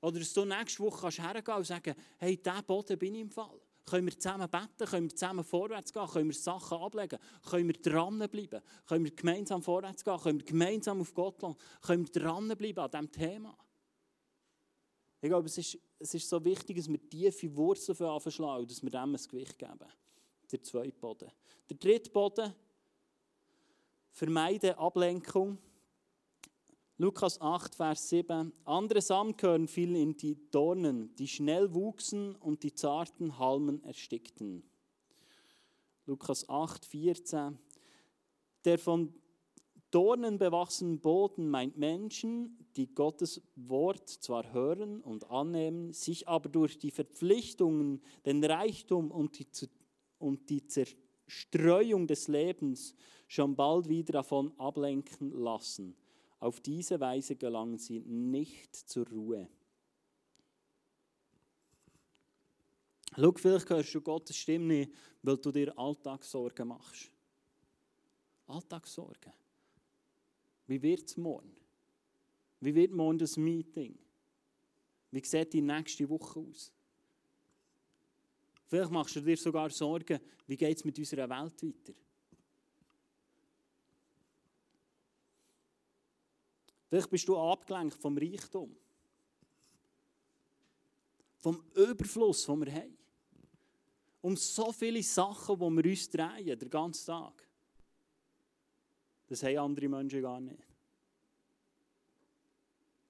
Oder 0.00 0.18
dass 0.18 0.32
du 0.32 0.44
nächste 0.44 0.82
Woche 0.82 1.00
kannst 1.00 1.18
hergehen 1.18 1.56
und 1.56 1.66
sagen, 1.66 1.94
hey, 2.18 2.36
dieser 2.36 2.62
Boden 2.62 2.98
bin 2.98 3.14
ich 3.14 3.20
im 3.22 3.30
Fall. 3.30 3.60
Können 3.86 4.06
wir 4.06 4.18
zusammen 4.18 4.48
beten? 4.48 4.90
Können 4.90 5.10
wir 5.10 5.16
zusammen 5.16 5.44
vorwärts 5.44 5.92
gehen? 5.92 6.06
Können 6.06 6.28
wir 6.28 6.34
Sachen 6.34 6.78
ablegen? 6.78 7.18
Können 7.48 7.66
wir 7.68 7.74
dranbleiben? 7.74 8.62
Können 8.86 9.04
wir 9.04 9.14
gemeinsam 9.14 9.62
vorwärts 9.62 10.04
gehen? 10.04 10.18
Können 10.18 10.40
wir 10.40 10.46
gemeinsam 10.46 11.00
auf 11.00 11.12
Gott 11.12 11.42
lassen? 11.42 11.56
Können 11.82 12.06
wir 12.06 12.22
dranbleiben 12.22 12.82
an 12.82 12.90
diesem 12.90 13.12
Thema? 13.12 13.56
Ich 15.24 15.30
glaube, 15.30 15.46
es 15.46 15.56
ist, 15.56 15.78
es 15.98 16.12
ist 16.12 16.28
so 16.28 16.44
wichtig, 16.44 16.76
dass 16.76 16.86
wir 16.86 17.00
tiefe 17.08 17.56
Wurzeln 17.56 17.96
für 17.96 18.10
anschlagen 18.10 18.66
dass 18.66 18.82
wir 18.82 18.90
dem 18.90 19.14
ein 19.14 19.28
Gewicht 19.30 19.58
geben. 19.58 19.90
Der 20.52 20.62
zweite 20.62 20.98
Boden. 20.98 21.30
Der 21.70 21.78
dritte 21.78 22.10
Boden, 22.10 22.52
vermeide 24.10 24.76
Ablenkung. 24.76 25.56
Lukas 26.98 27.40
8, 27.40 27.74
Vers 27.74 28.06
7. 28.10 28.52
Andere 28.66 29.00
Samenkörner 29.00 29.66
fielen 29.66 29.94
in 29.94 30.14
die 30.14 30.36
Dornen, 30.50 31.14
die 31.16 31.26
schnell 31.26 31.72
wuchsen 31.72 32.36
und 32.36 32.62
die 32.62 32.74
zarten 32.74 33.38
Halmen 33.38 33.82
erstickten. 33.82 34.62
Lukas 36.04 36.46
8, 36.50 36.84
14. 36.84 37.58
Der 38.66 38.78
von 38.78 39.14
Dornen 39.94 40.38
bewachsenen 40.38 41.00
Boden 41.00 41.48
meint 41.48 41.78
Menschen, 41.78 42.58
die 42.76 42.92
Gottes 42.92 43.40
Wort 43.54 44.08
zwar 44.08 44.52
hören 44.52 45.00
und 45.00 45.30
annehmen, 45.30 45.92
sich 45.92 46.26
aber 46.26 46.48
durch 46.48 46.78
die 46.78 46.90
Verpflichtungen, 46.90 48.02
den 48.26 48.42
Reichtum 48.42 49.10
und 49.10 49.38
die, 49.38 49.46
und 50.18 50.50
die 50.50 50.66
Zerstreuung 50.66 52.06
des 52.06 52.28
Lebens 52.28 52.94
schon 53.28 53.54
bald 53.54 53.88
wieder 53.88 54.14
davon 54.14 54.52
ablenken 54.58 55.30
lassen 55.30 55.96
auf 56.44 56.60
diese 56.60 57.00
Weise 57.00 57.36
gelangen 57.36 57.78
sie 57.78 58.00
nicht 58.00 58.76
zur 58.76 59.08
Ruhe. 59.08 59.48
Schau, 63.16 63.32
vielleicht 63.34 63.70
hörst 63.70 63.94
du 63.94 64.02
Gottes 64.02 64.36
Stimme 64.36 64.90
weil 65.22 65.38
du 65.38 65.50
dir 65.50 65.78
Alltagssorgen 65.78 66.68
machst. 66.68 67.10
Alltagssorgen. 68.46 69.32
Wie 70.66 70.80
wird 70.80 71.08
es 71.08 71.16
morgen? 71.16 71.54
Wie 72.60 72.74
wird 72.74 72.92
morgen 72.92 73.18
das 73.18 73.36
Meeting? 73.36 73.98
Wie 75.10 75.24
sieht 75.24 75.52
die 75.52 75.60
nächste 75.60 76.08
Woche 76.08 76.40
aus? 76.40 76.72
Vielleicht 78.66 78.90
machst 78.90 79.16
du 79.16 79.20
dir 79.20 79.36
sogar 79.36 79.70
Sorgen, 79.70 80.18
wie 80.46 80.56
geht 80.56 80.78
es 80.78 80.84
mit 80.84 80.98
unserer 80.98 81.28
Welt 81.28 81.62
weiter? 81.62 81.94
Vielleicht 86.88 87.10
bist 87.10 87.28
du 87.28 87.36
abgelenkt 87.36 87.96
vom 87.96 88.16
Reichtum. 88.16 88.74
Vom 91.38 91.62
Überfluss, 91.74 92.46
den 92.46 92.64
wir 92.64 92.72
haben. 92.72 92.96
Um 94.22 94.36
so 94.36 94.72
viele 94.72 95.02
Sachen, 95.02 95.58
die 95.58 95.82
wir 95.82 95.90
uns 95.90 96.08
drehen, 96.08 96.58
den 96.58 96.70
ganzen 96.70 97.06
Tag. 97.06 97.43
Das 99.26 99.42
haben 99.42 99.58
andere 99.58 99.88
Menschen 99.88 100.22
gar 100.22 100.40
nicht. 100.40 100.62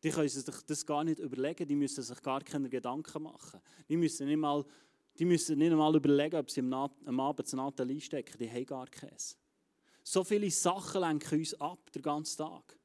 Die 0.02 0.10
können 0.10 0.28
sich 0.28 0.44
das 0.44 0.84
gar 0.84 1.02
nicht 1.02 1.18
überlegen, 1.18 1.66
die 1.66 1.74
müssen 1.74 2.02
sich 2.02 2.22
gar 2.22 2.42
keine 2.42 2.68
Gedanken 2.68 3.22
machen. 3.22 3.60
Die 3.88 3.96
müssen 3.96 4.26
nicht 4.26 4.36
mal, 4.36 4.64
die 5.18 5.24
müssen 5.24 5.58
nicht 5.58 5.72
einmal 5.72 5.96
überlegen, 5.96 6.36
ob 6.36 6.50
sie 6.50 6.60
am, 6.60 6.74
am 6.74 7.20
Abend 7.20 7.48
zu 7.48 7.56
Nathalie 7.56 8.00
stecken. 8.00 8.36
Die 8.38 8.50
haben 8.50 8.66
gar 8.66 8.86
keins. 8.86 9.38
So 10.02 10.22
viele 10.22 10.50
Sachen 10.50 11.00
lenken 11.00 11.38
uns 11.38 11.58
ab, 11.58 11.90
den 11.90 12.02
ganzen 12.02 12.36
Tag. 12.36 12.78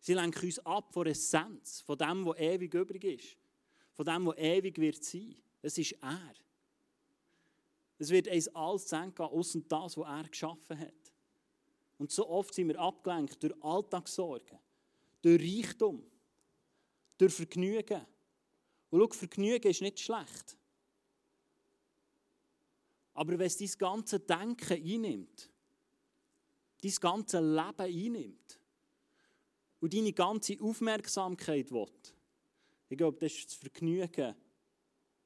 Sie 0.00 0.14
lenken 0.14 0.44
uns 0.44 0.58
ab 0.66 0.92
von 0.92 1.04
der 1.04 1.12
Essenz, 1.12 1.80
von 1.82 1.96
dem, 1.96 2.26
was 2.26 2.36
ewig 2.36 2.74
übrig 2.74 3.04
ist. 3.04 3.36
Von 3.92 4.04
dem, 4.04 4.26
was 4.26 4.36
ewig 4.38 4.76
wird 4.78 5.04
sein. 5.04 5.36
Es 5.62 5.78
ist 5.78 5.92
er. 6.02 6.34
Es 7.98 8.10
wird 8.10 8.26
uns 8.26 8.48
alles 8.48 8.90
gehen, 8.90 9.12
außer 9.16 9.60
das, 9.68 9.96
was 9.96 10.08
er 10.08 10.28
geschaffen 10.28 10.80
hat. 10.80 11.11
Und 12.02 12.10
so 12.10 12.28
oft 12.28 12.52
sind 12.52 12.66
wir 12.66 12.80
abgelenkt 12.80 13.40
durch 13.40 13.54
Alltagssorgen, 13.62 14.58
durch 15.22 15.40
Reichtum, 15.40 16.04
durch 17.16 17.32
Vergnügen. 17.32 18.04
Und 18.90 19.00
schau, 19.00 19.18
Vergnügen 19.20 19.70
ist 19.70 19.82
nicht 19.82 20.00
schlecht. 20.00 20.58
Aber 23.14 23.38
wenn 23.38 23.46
es 23.46 23.56
dein 23.56 23.70
ganze 23.78 24.18
Denken 24.18 24.72
einnimmt, 24.72 25.48
dein 26.82 26.94
ganze 27.00 27.38
Leben 27.38 27.78
einnimmt, 27.78 28.58
und 29.78 29.94
deine 29.94 30.12
ganze 30.12 30.60
Aufmerksamkeit 30.60 31.70
will, 31.70 31.86
ich 32.88 32.98
glaube, 32.98 33.20
das 33.20 33.32
ist 33.32 33.46
das 33.46 33.54
Vergnügen 33.54 34.34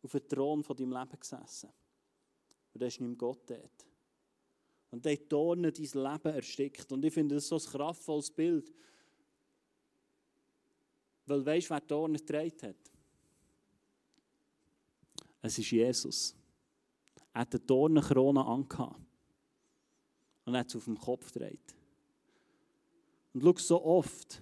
auf 0.03 0.13
dem 0.13 0.29
Thron 0.29 0.63
von 0.63 0.77
deinem 0.77 0.93
Leben 0.93 1.19
gesessen. 1.19 1.71
Und 2.75 2.83
das 2.83 2.93
ist 2.93 3.01
nicht 3.01 3.19
Gott 3.19 3.49
dort. 3.49 3.87
Und 4.97 5.05
der 5.05 5.19
Dornen 5.19 5.71
dein 5.75 5.85
Leben 5.85 6.35
erstickt. 6.35 6.91
Und 6.91 7.05
ich 7.05 7.13
finde 7.13 7.35
das 7.35 7.49
so 7.49 7.57
ein 7.57 7.61
kraftvolles 7.61 8.31
Bild. 8.31 8.73
Weil 11.27 11.45
weißt 11.45 11.67
du, 11.69 11.75
wer 11.75 11.81
Dornen 11.83 12.17
getragen 12.17 12.63
hat? 12.63 12.91
Es 15.43 15.59
ist 15.59 15.71
Jesus. 15.71 16.35
Er 17.35 17.43
hat 17.43 17.55
eine 17.55 17.61
Dornenkrone 17.61 18.43
angehabt. 18.43 18.99
Und 20.47 20.55
er 20.55 20.61
hat 20.61 20.69
es 20.69 20.77
auf 20.77 20.87
dem 20.87 20.97
Kopf 20.97 21.31
gedreht. 21.31 21.77
Und 23.35 23.43
schau, 23.43 23.59
so 23.59 23.85
oft 23.85 24.41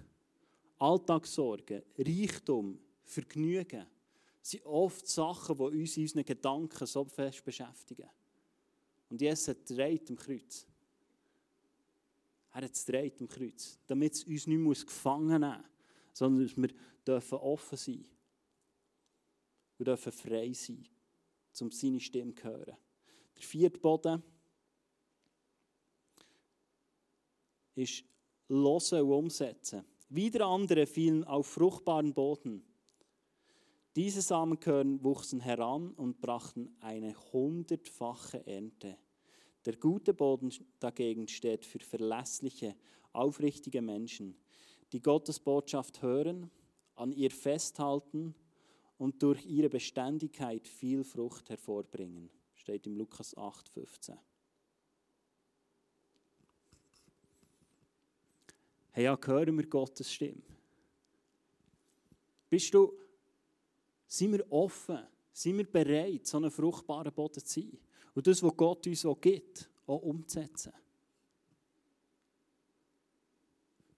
Alltagssorgen, 0.79 1.83
Reichtum, 1.97 2.79
Vergnügen 3.03 3.85
sind 4.41 4.65
oft 4.65 5.05
Sachen, 5.05 5.57
die 5.57 5.81
uns 5.81 5.97
in 5.97 6.03
unseren 6.03 6.23
Gedanken 6.23 6.87
so 6.87 7.03
fest 7.03 7.43
beschäftigen. 7.43 8.09
Und 9.09 9.21
Jesus 9.21 9.47
hat 9.49 9.69
dreht 9.69 10.09
am 10.09 10.15
Kreuz. 10.15 10.67
Er 12.53 12.61
hat 12.61 12.71
es 12.71 12.85
dreht 12.85 13.19
am 13.19 13.27
Kreuz, 13.27 13.79
damit 13.87 14.13
es 14.13 14.23
uns 14.23 14.47
nicht 14.47 14.57
mehr 14.57 14.73
gefangen 14.73 15.41
nehmen 15.41 15.57
muss, 15.57 15.69
sondern 16.13 16.47
dass 16.47 16.57
wir 16.57 16.69
dürfen 17.05 17.37
offen 17.39 17.77
sein 17.77 18.05
und 19.77 19.87
dürfen 19.87 20.11
frei 20.11 20.53
sein, 20.53 20.87
um 21.59 21.71
seine 21.71 21.99
Stimme 21.99 22.33
zu 22.33 22.43
hören. 22.45 22.77
Der 23.35 23.43
vierte 23.43 23.77
Boden 23.77 24.23
ist 27.75 28.05
hören 28.47 29.01
und 29.01 29.11
umsetzen. 29.11 29.83
Wieder 30.09 30.45
andere 30.45 30.85
fielen 30.85 31.23
auf 31.25 31.47
fruchtbaren 31.47 32.13
Boden. 32.13 32.63
Diese 33.95 34.21
Samenkörner 34.21 35.01
wuchsen 35.03 35.39
heran 35.39 35.93
und 35.93 36.19
brachten 36.19 36.75
eine 36.81 37.15
hundertfache 37.31 38.45
Ernte. 38.45 38.97
Der 39.63 39.77
gute 39.77 40.13
Boden 40.13 40.53
dagegen 40.79 41.29
steht 41.29 41.65
für 41.65 41.79
verlässliche, 41.79 42.75
aufrichtige 43.13 43.81
Menschen, 43.81 44.35
die 44.91 45.01
Gottes 45.01 45.39
Botschaft 45.39 46.01
hören, 46.01 46.51
an 46.95 47.13
ihr 47.13 47.31
festhalten 47.31 48.35
und 48.97 49.23
durch 49.23 49.45
ihre 49.45 49.69
Beständigkeit 49.69 50.67
viel 50.67 51.05
Frucht 51.05 51.49
hervorbringen. 51.49 52.29
Steht 52.53 52.85
im 52.87 52.97
Lukas 52.97 53.35
8, 53.37 53.69
15. 53.69 54.17
Hey, 58.91 59.05
ja, 59.05 59.17
hören 59.25 59.57
wir 59.57 59.67
Gottes 59.67 60.11
Stimme? 60.11 60.41
Bist 62.49 62.73
du, 62.73 62.93
sind 64.07 64.33
wir 64.33 64.51
offen, 64.51 64.99
sind 65.31 65.57
wir 65.57 65.71
bereit, 65.71 66.25
so 66.25 66.37
einen 66.37 66.51
fruchtbaren 66.51 67.13
Boden 67.13 67.43
zu 67.43 67.61
sein 67.61 67.77
und 68.13 68.25
das, 68.25 68.41
was 68.41 68.55
Gott 68.55 68.87
uns 68.87 69.05
auch 69.05 69.19
gibt, 69.19 69.69
auch 69.87 70.01
umzusetzen? 70.01 70.73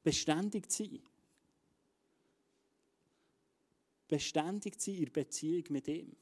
Beständig 0.04 0.72
zu 0.72 0.84
sein. 0.84 1.02
Beständig 4.08 4.80
zu 4.80 4.92
sein 4.92 5.00
in 5.00 5.06
der 5.06 5.12
Beziehung 5.12 5.64
mit 5.70 5.88
ihm. 5.88 6.16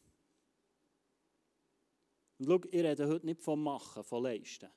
Und 2.40 2.48
schau, 2.48 2.60
ich 2.70 2.84
rede 2.84 3.08
heute 3.08 3.26
nicht 3.26 3.42
vom 3.42 3.64
Machen, 3.64 4.04
von 4.04 4.24
Leisten 4.24 4.70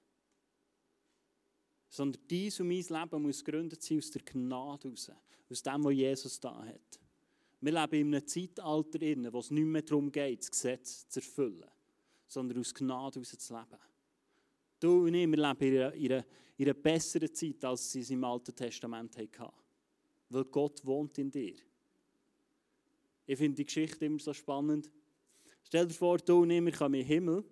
sondern 1.89 2.23
dies 2.29 2.61
und 2.61 2.69
mein 2.69 2.83
Leben 2.83 3.23
muss 3.23 3.45
gegründet 3.45 3.83
sein 3.83 3.99
aus 3.99 4.11
der 4.11 4.23
Gnade 4.23 4.89
heraus, 4.89 5.11
aus 5.51 5.63
dem, 5.63 5.85
was 5.85 5.95
Jesus 5.95 6.41
da 6.41 6.65
hat. 6.65 7.01
Wir 7.61 7.73
leben 7.73 7.95
in 7.95 8.15
einem 8.15 8.27
Zeitalter, 8.27 9.33
wo 9.33 9.39
es 9.41 9.51
nicht 9.51 9.65
mehr 9.65 9.83
darum 9.83 10.13
geht, 10.13 10.41
das 10.41 10.51
Gesetz 10.51 11.09
zu 11.09 11.21
erfüllen, 11.21 11.69
sondern 12.27 12.59
aus 12.61 12.73
Gnade 12.73 13.17
heraus 13.17 13.37
zu 13.37 13.55
leben. 13.55 13.83
Du 14.79 15.07
und 15.07 15.15
ich, 15.15 15.29
wir 15.29 15.37
leben 15.37 15.61
in 15.61 15.81
einer, 15.81 15.93
in 15.95 16.13
einer, 16.13 16.25
in 16.57 16.65
einer 16.67 16.75
besseren 16.75 17.35
Zeit, 17.35 17.65
als 17.65 17.91
sie 17.91 18.01
es 18.01 18.11
im 18.11 18.23
Alten 18.23 18.55
Testament 18.55 19.17
hatten. 19.17 19.53
weil 20.31 20.45
Gott 20.45 20.85
wohnt 20.85 21.19
in 21.19 21.31
dir. 21.31 21.57
Ich 23.27 23.39
finde 23.39 23.57
die 23.57 23.65
Geschichte 23.65 24.07
immer 24.07 24.19
so 24.19 24.33
spannend. 24.33 24.91
Stell 25.65 25.87
dir 25.87 25.95
vor, 25.95 26.19
du 26.19 26.43
und 26.43 26.51
ich, 26.51 26.65
wir 26.65 26.73
kommen 26.73 26.95
in 26.95 27.01
den 27.01 27.07
Himmel. 27.07 27.45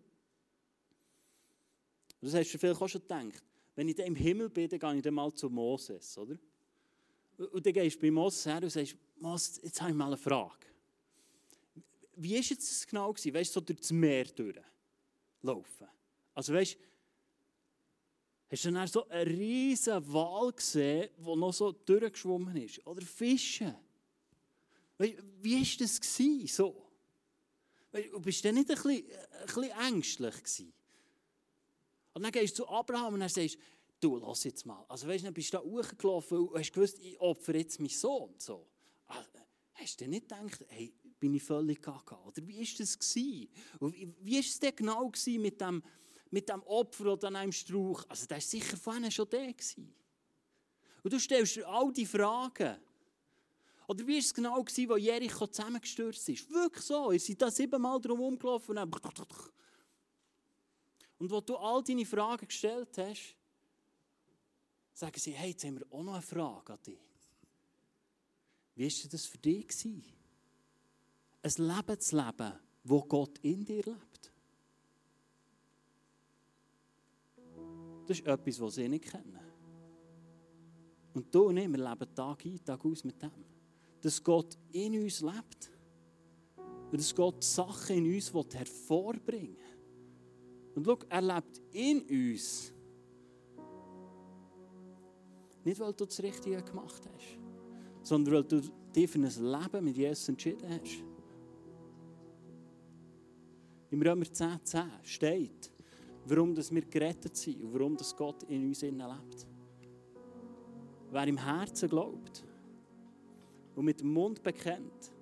Das 2.20 2.34
hast 2.34 2.52
du 2.52 2.58
vielleicht 2.58 2.80
auch 2.80 2.88
schon 2.88 3.02
gedacht. 3.02 3.44
Wenn 3.74 3.88
ich 3.88 3.98
im 3.98 4.14
Himmel 4.14 4.48
bin, 4.48 4.68
dann 4.68 4.78
gehe 4.78 4.96
ich 4.96 5.02
dann 5.02 5.14
mal 5.14 5.32
zu 5.34 5.50
Moses, 5.50 6.16
oder? 6.16 6.36
Und 7.36 7.66
dann 7.66 7.72
gehst 7.72 7.96
du 7.96 8.00
bei 8.00 8.10
Moses 8.10 8.46
her 8.46 8.62
und 8.62 8.70
sagst, 8.70 8.96
Moses, 9.18 9.60
jetzt 9.62 9.80
habe 9.80 9.90
ich 9.90 9.96
mal 9.96 10.06
eine 10.06 10.16
Frage. 10.16 10.66
Wie 12.16 12.34
war 12.34 12.40
es 12.40 12.86
genau? 12.86 13.12
Gewesen? 13.12 13.34
Weißt 13.34 13.50
du, 13.50 13.54
so 13.54 13.60
durch 13.60 13.80
das 13.80 13.92
Meer 13.92 14.24
durchlaufen? 14.24 15.88
Also 16.34 16.54
weißt 16.54 16.74
du, 16.74 16.78
hast 18.50 18.64
du 18.64 18.70
dann 18.70 18.88
so 18.88 19.08
einen 19.08 19.28
riesen 19.28 20.12
Wal 20.12 20.52
gesehen, 20.52 21.10
der 21.18 21.36
noch 21.36 21.52
so 21.52 21.72
durchgeschwommen 21.72 22.56
ist? 22.56 22.86
Oder 22.86 23.02
Fische? 23.02 23.74
Weißt, 24.98 25.14
wie 25.40 25.56
war 25.56 25.78
das? 25.78 26.00
Gewesen, 26.00 26.46
so? 26.46 26.86
Weißt, 27.92 28.08
bist 28.22 28.44
du 28.44 28.52
nicht 28.52 28.70
ein 28.70 28.76
bisschen, 28.76 29.04
ein 29.40 29.46
bisschen 29.46 29.70
ängstlich 29.94 30.34
gewesen? 30.36 30.72
Und 32.14 32.22
dann 32.22 32.32
gehst 32.32 32.58
du 32.58 32.64
zu 32.64 32.68
Abraham 32.68 33.14
und 33.14 33.28
sagst, 33.28 33.58
du, 34.00 34.16
lass 34.16 34.44
jetzt 34.44 34.64
mal. 34.64 34.84
Also 34.88 35.06
weißt 35.06 35.22
du, 35.22 35.26
dann 35.26 35.34
bist 35.34 35.52
du 35.52 35.58
da 35.58 35.62
hochgelaufen 35.62 36.48
und 36.48 36.58
hast 36.58 36.72
gewusst, 36.72 36.98
ich 36.98 37.20
opfere 37.20 37.58
jetzt 37.58 37.78
meinen 37.78 37.90
Sohn. 37.90 38.34
So. 38.38 38.66
Also, 39.06 39.38
hast 39.74 40.00
du 40.00 40.08
nicht 40.08 40.28
gedacht, 40.28 40.64
hey, 40.68 40.94
bin 41.18 41.34
ich 41.34 41.42
völlig 41.42 41.82
gaga? 41.82 42.18
Oder 42.24 42.46
wie 42.46 42.58
war 42.58 42.78
das? 42.78 42.98
Gewesen? 42.98 43.48
Wie 44.20 44.32
war 44.34 44.40
es 44.40 44.58
denn 44.58 44.76
genau 44.76 45.12
mit 45.38 45.60
dem, 45.60 45.82
mit 46.30 46.48
dem 46.48 46.62
Opfer 46.62 47.12
oder 47.12 47.28
einem 47.28 47.52
Strauch? 47.52 48.04
Also 48.08 48.26
der 48.26 48.36
war 48.36 48.42
sicher 48.42 48.76
vorhin 48.76 49.10
schon 49.10 49.28
der. 49.30 49.52
Gewesen. 49.52 49.94
Und 51.02 51.12
du 51.12 51.20
stellst 51.20 51.56
dir 51.56 51.68
all 51.68 51.92
die 51.92 52.06
Fragen. 52.06 52.76
Oder 53.88 54.06
wie 54.06 54.14
war 54.14 54.18
es 54.18 54.34
genau, 54.34 54.62
gewesen, 54.62 54.90
als 54.90 55.02
Jericho 55.02 55.46
zusammengestürzt 55.46 56.28
ist? 56.28 56.50
Wirklich 56.50 56.84
so. 56.84 57.12
Ihr 57.12 57.20
seid 57.20 57.40
da 57.40 57.50
siebenmal 57.50 58.00
drum 58.00 58.18
rumgelaufen 58.18 58.76
und 58.76 58.76
dann... 58.76 59.26
Und 61.18 61.30
wo 61.30 61.40
du 61.40 61.56
all 61.56 61.82
deine 61.82 62.04
Fragen 62.04 62.46
gestellt 62.46 62.98
hast, 62.98 63.36
sagen 64.92 65.18
sie, 65.18 65.32
hey, 65.32 65.50
jetzt 65.50 65.64
haben 65.64 65.78
wir 65.78 65.86
auch 65.90 66.02
noch 66.02 66.14
eine 66.14 66.22
Frage 66.22 66.72
an 66.72 66.82
dich. 66.84 66.98
Wie 68.76 68.84
war 68.84 69.10
das 69.10 69.26
für 69.26 69.38
dich? 69.38 69.66
Ein 71.42 71.52
Leben 71.56 72.00
zu 72.00 72.16
leben, 72.16 72.52
wo 72.84 73.02
Gott 73.02 73.38
in 73.38 73.64
dir 73.64 73.82
lebt. 73.82 74.32
Das 78.06 78.18
ist 78.18 78.26
etwas, 78.26 78.60
was 78.60 78.74
sie 78.74 78.88
nicht 78.88 79.10
kennen. 79.10 79.38
Und 81.14 81.34
du 81.34 81.44
und 81.44 81.56
ich, 81.56 81.68
wir 81.68 81.78
leben 81.78 82.14
Tag 82.14 82.44
ein, 82.44 82.64
Tag 82.64 82.84
aus 82.84 83.02
mit 83.02 83.20
dem. 83.20 83.30
Dass 84.02 84.22
Gott 84.22 84.58
in 84.72 85.02
uns 85.02 85.22
lebt. 85.22 85.70
Und 86.92 87.00
dass 87.00 87.14
Gott 87.14 87.42
Sachen 87.42 87.96
in 87.96 88.14
uns 88.14 88.32
hervorbringen 88.32 89.56
will. 89.56 90.76
Und 90.76 90.84
schau, 90.84 90.98
er 91.08 91.22
lebt 91.22 91.62
in 91.72 92.02
uns. 92.02 92.72
Nicht, 95.64 95.80
weil 95.80 95.94
du 95.94 96.04
das 96.04 96.22
Richtige 96.22 96.62
gemacht 96.62 97.02
hast, 97.12 97.45
sondern 98.06 98.34
weil 98.34 98.44
du 98.44 98.60
dich 98.94 99.10
für 99.10 99.18
ein 99.18 99.24
Leben 99.24 99.84
mit 99.84 99.96
Jesus 99.96 100.28
entschieden 100.28 100.68
hast. 100.70 101.02
Im 103.90 104.00
Römer 104.00 104.30
10, 104.32 104.60
10 104.62 104.82
steht, 105.02 105.72
warum 106.24 106.54
dass 106.54 106.72
wir 106.72 106.82
gerettet 106.82 107.36
sind 107.36 107.62
und 107.62 107.74
warum 107.74 107.96
dass 107.96 108.14
Gott 108.14 108.44
in 108.44 108.68
uns 108.68 108.82
lebt. 108.82 109.46
Wer 111.10 111.26
im 111.26 111.36
Herzen 111.36 111.88
glaubt 111.88 112.44
und 113.74 113.84
mit 113.84 114.00
dem 114.00 114.12
Mund 114.12 114.40
bekennt, 114.40 115.12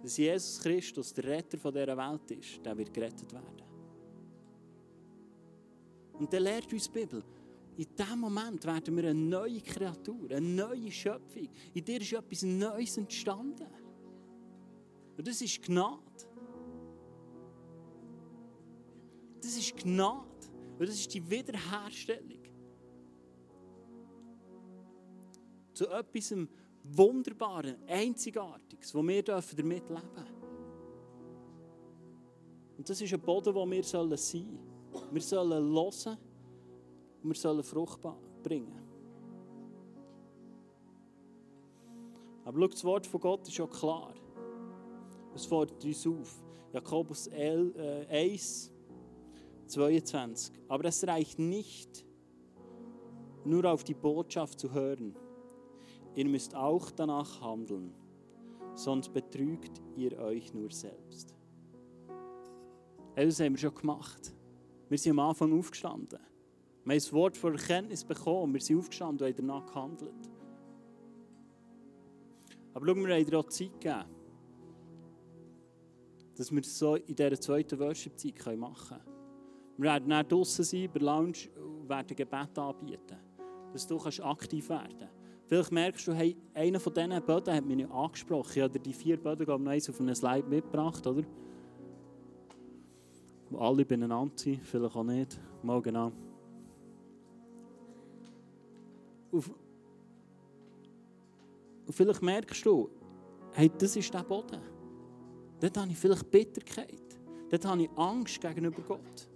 dass 0.00 0.16
Jesus 0.16 0.60
Christus 0.60 1.12
der 1.14 1.24
Retter 1.24 1.56
dieser 1.56 1.96
Welt 1.96 2.30
ist, 2.30 2.64
der 2.64 2.78
wird 2.78 2.94
gerettet 2.94 3.32
werden. 3.32 3.62
Und 6.12 6.32
dann 6.32 6.42
lehrt 6.44 6.72
uns 6.72 6.88
die 6.88 7.00
Bibel, 7.00 7.24
in 7.76 7.86
diesem 7.96 8.20
Moment 8.20 8.64
werden 8.66 8.96
wir 8.96 9.04
eine 9.04 9.14
neue 9.14 9.60
Kreatur, 9.60 10.30
eine 10.30 10.40
neue 10.46 10.90
Schöpfung. 10.90 11.48
In 11.72 11.84
dir 11.84 12.00
ist 12.00 12.12
etwas 12.12 12.42
Neues 12.42 12.98
entstanden. 12.98 13.66
Und 15.16 15.26
das 15.26 15.40
ist 15.40 15.62
Gnade. 15.62 16.02
Das 19.40 19.56
ist 19.56 19.76
Gnade. 19.76 20.26
Und 20.78 20.88
das 20.88 20.96
ist 20.96 21.14
die 21.14 21.30
Wiederherstellung. 21.30 22.42
Zu 25.72 25.88
etwas 25.88 26.34
Wunderbaren, 26.84 27.76
Einzigartiges, 27.88 28.94
wo 28.94 29.02
wir 29.02 29.22
damit 29.22 29.88
leben 29.88 29.88
dürfen. 29.88 30.42
Und 32.76 32.90
das 32.90 33.00
ist 33.00 33.14
ein 33.14 33.20
Boden, 33.20 33.54
wo 33.54 33.64
wir 33.70 33.82
sein 33.82 34.14
sollen. 34.14 34.58
Wir 35.10 35.22
sollen 35.22 35.72
hören 35.72 36.18
und 37.22 37.30
wir 37.30 37.34
sollen 37.34 37.62
Frucht 37.62 38.00
bringen. 38.42 38.82
Aber 42.44 42.60
schau, 42.60 42.68
das 42.68 42.84
Wort 42.84 43.06
von 43.06 43.20
Gott 43.20 43.48
ist 43.48 43.56
ja 43.56 43.66
klar. 43.66 44.14
Es 45.34 45.46
fordert 45.46 45.84
uns 45.84 46.06
auf. 46.06 46.42
Jakobus 46.72 47.28
1, 47.28 48.72
22. 49.66 50.54
Äh, 50.54 50.58
Aber 50.68 50.84
es 50.86 51.06
reicht 51.06 51.38
nicht, 51.38 52.04
nur 53.44 53.64
auf 53.64 53.84
die 53.84 53.94
Botschaft 53.94 54.58
zu 54.58 54.72
hören. 54.72 55.14
Ihr 56.14 56.28
müsst 56.28 56.54
auch 56.54 56.90
danach 56.90 57.40
handeln, 57.40 57.94
sonst 58.74 59.12
betrügt 59.12 59.80
ihr 59.96 60.18
euch 60.18 60.52
nur 60.52 60.70
selbst. 60.70 61.34
Das 63.14 63.40
haben 63.40 63.52
wir 63.52 63.58
schon 63.58 63.74
gemacht. 63.74 64.34
Wir 64.88 64.98
sind 64.98 65.12
am 65.12 65.20
Anfang 65.20 65.58
aufgestanden. 65.58 66.18
Wir 66.84 66.92
haben 66.92 66.98
das 66.98 67.12
Wort 67.12 67.36
von 67.36 67.54
Erkenntnis 67.54 68.04
bekommen. 68.04 68.54
Wir 68.54 68.60
sind 68.60 68.78
aufgestanden 68.78 69.26
und 69.26 69.32
haben 69.32 69.46
danach 69.46 69.66
gehandelt. 69.66 70.30
Aber 72.74 72.86
schau, 72.86 72.96
wir 72.96 73.14
haben 73.14 73.24
dir 73.24 73.38
auch 73.38 73.48
Zeit 73.48 73.80
gegeben, 73.80 74.04
dass 76.36 76.50
wir 76.50 76.60
das 76.60 76.78
so 76.78 76.96
in 76.96 77.14
dieser 77.14 77.40
zweiten 77.40 77.78
Worship-Zeit 77.78 78.58
machen 78.58 78.88
können. 78.88 79.12
Wir 79.76 79.90
werden 79.90 80.08
dann 80.08 80.26
draußen 80.26 80.64
sein, 80.64 80.90
bei 80.92 81.00
Lounge 81.00 81.48
und 81.56 81.88
werden 81.88 82.16
Gebet 82.16 82.58
anbieten, 82.58 83.18
dass 83.72 83.86
du 83.86 83.96
aktiv 83.96 84.68
werden 84.68 84.98
kannst. 84.98 85.12
Vielleicht 85.46 85.72
merkst 85.72 86.08
du, 86.08 86.12
hey, 86.14 86.36
einer 86.54 86.80
von 86.80 86.94
diesen 86.94 87.22
Böden 87.24 87.54
hat 87.54 87.64
mich 87.64 87.76
nicht 87.76 87.90
angesprochen. 87.90 88.52
Ich 88.54 88.62
habe 88.62 88.80
die 88.80 88.92
vier 88.92 89.18
Böden 89.18 89.48
auf 89.48 90.00
einem 90.00 90.14
Slide 90.14 90.48
mitgebracht, 90.48 91.06
oder? 91.06 91.22
alle 93.58 93.84
beieinander 93.84 94.32
sind, 94.34 94.64
vielleicht 94.64 94.96
auch 94.96 95.04
nicht. 95.04 95.38
Mal 95.62 95.82
genau. 95.82 96.10
Und, 99.32 99.44
vielleicht 101.90 102.22
merkst 102.22 102.64
du, 102.64 102.90
hey, 103.54 103.70
das 103.76 103.96
ist 103.96 104.12
der 104.14 104.22
Boden. 104.22 104.60
Dort 105.60 105.76
habe 105.76 105.90
ich 105.90 105.98
vielleicht 105.98 106.30
Bitterkeit. 106.30 107.02
Dort 107.50 107.64
habe 107.64 107.82
ich 107.82 107.90
Angst 107.96 108.40
gegenüber 108.40 108.82
Gott. 108.82 109.28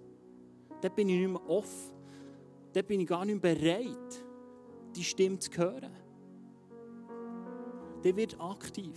Dort 0.80 0.94
bin 0.94 1.08
ich 1.08 1.20
nicht 1.20 1.30
mehr 1.30 1.50
offen. 1.50 1.94
Dort 2.72 2.86
bin 2.86 3.00
ich 3.00 3.06
gar 3.06 3.24
nicht 3.24 3.42
mehr 3.42 3.54
bereit, 3.54 4.24
die 4.94 5.04
Stimme 5.04 5.38
zu 5.38 5.50
hören. 5.52 5.92
Der 8.04 8.16
wird 8.16 8.38
aktiv. 8.40 8.96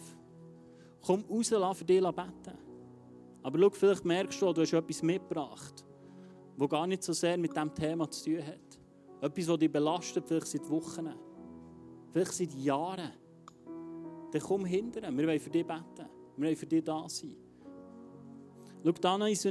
Komm 1.05 1.23
raus, 1.29 1.49
lass 1.51 1.77
für 1.77 1.85
dich 1.85 2.01
beten. 2.01 2.57
Aber 3.41 3.57
schau, 3.57 3.69
vielleicht 3.69 4.05
merkst 4.05 4.41
du, 4.41 4.53
du 4.53 4.61
hast 4.61 4.73
etwas 4.73 5.01
mitgebracht, 5.01 5.85
das 6.57 6.69
gar 6.69 6.87
nicht 6.87 7.03
so 7.03 7.13
sehr 7.13 7.37
mit 7.37 7.55
diesem 7.55 7.73
Thema 7.73 8.09
zu 8.09 8.25
tun 8.25 8.45
hat. 8.45 8.78
Etwas, 9.21 9.45
das 9.45 9.59
dich 9.59 9.71
belastet, 9.71 10.25
vielleicht 10.27 10.47
seit 10.47 10.69
Wochen, 10.69 11.09
vielleicht 12.11 12.33
seit 12.33 12.53
Jahren. 12.53 13.11
Dann 14.31 14.41
komm 14.41 14.65
hinterher. 14.65 15.11
Wir 15.11 15.27
wollen 15.27 15.39
für 15.39 15.49
dich 15.49 15.65
beten. 15.65 16.09
Wir 16.37 16.45
wollen 16.45 16.55
für 16.55 16.65
dich 16.65 16.83
da 16.83 17.07
sein. 17.09 17.35
Schau, 18.83 18.91
Dana 18.93 19.25
und 19.25 19.31
ich 19.31 19.41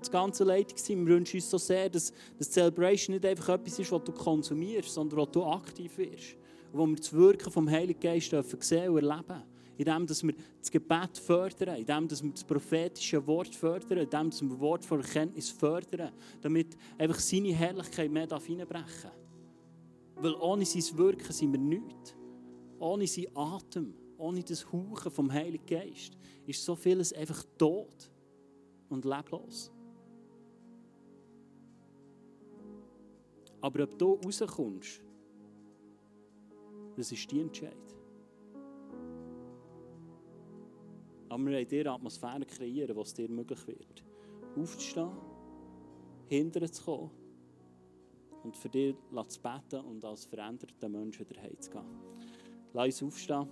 das 0.00 0.10
ganze 0.10 0.44
Leitungsteam 0.44 1.06
wünschen 1.06 1.36
uns 1.36 1.50
so 1.50 1.58
sehr, 1.58 1.90
dass 1.90 2.12
das 2.38 2.50
Celebration 2.50 3.14
nicht 3.14 3.26
einfach 3.26 3.50
etwas 3.50 3.78
ist, 3.78 3.92
was 3.92 4.02
du 4.04 4.12
konsumierst, 4.12 4.94
sondern 4.94 5.18
was 5.20 5.30
du 5.30 5.44
aktiv 5.44 5.98
wirst. 5.98 6.36
Und 6.72 6.78
wo 6.78 6.86
wir 6.86 6.96
das 6.96 7.12
Wirken 7.12 7.52
vom 7.52 7.68
Heiligen 7.68 8.00
Geist 8.00 8.32
dürfen 8.32 8.60
sehen 8.62 8.88
und 8.88 9.04
erleben 9.04 9.42
indem 9.82 10.06
dass 10.06 10.22
wir 10.22 10.34
das 10.58 10.70
Gebet 10.70 11.18
fördern, 11.18 11.76
indem 11.76 12.08
dass 12.08 12.22
wir 12.22 12.30
das 12.30 12.44
prophetische 12.44 13.26
Wort 13.26 13.54
fördern, 13.54 13.98
indem 13.98 14.30
dass 14.30 14.42
wir 14.42 14.48
das 14.50 14.60
Wort 14.60 14.84
von 14.84 15.00
Erkenntnis 15.00 15.50
fördern, 15.50 16.12
damit 16.40 16.76
einfach 16.98 17.18
seine 17.18 17.52
Herrlichkeit 17.52 18.10
mehr 18.10 18.28
hineinbrechen 18.28 19.02
darf. 19.02 19.16
Weil 20.16 20.34
ohne 20.36 20.64
sein 20.64 20.98
Wirken 20.98 21.32
sind 21.32 21.52
wir 21.52 21.58
nichts. 21.58 22.14
Ohne 22.78 23.06
seinen 23.06 23.36
Atem, 23.36 23.94
ohne 24.18 24.42
das 24.42 24.66
Hauchen 24.72 25.10
vom 25.10 25.32
Heiligen 25.32 25.66
Geist 25.66 26.16
ist 26.46 26.64
so 26.64 26.74
vieles 26.74 27.12
einfach 27.12 27.44
tot 27.58 28.10
und 28.88 29.04
leblos. 29.04 29.72
Aber 33.60 33.84
ob 33.84 33.98
du 33.98 34.14
rauskommst, 34.14 35.00
das 36.96 37.12
ist 37.12 37.30
die 37.30 37.40
Entscheidung. 37.40 38.01
Aber 41.32 41.46
wir 41.46 41.52
wollen 41.52 41.66
dir 41.66 41.80
eine 41.80 41.92
Atmosphäre 41.92 42.44
kreieren, 42.44 42.94
wo 42.94 43.00
es 43.00 43.14
dir 43.14 43.26
möglich 43.26 43.66
wird. 43.66 44.04
Aufzustehen, 44.54 45.12
hinterher 46.28 46.70
zu 46.70 46.84
kommen 46.84 47.10
und 48.42 48.54
für 48.54 48.68
dich 48.68 48.94
zu 49.28 49.40
beten 49.40 49.82
und 49.86 50.04
als 50.04 50.26
veränderter 50.26 50.90
Mensch 50.90 51.18
wieder 51.18 51.40
heimzugehen. 51.40 51.86
Lass 52.74 53.00
uns 53.00 53.14
aufstehen. 53.14 53.48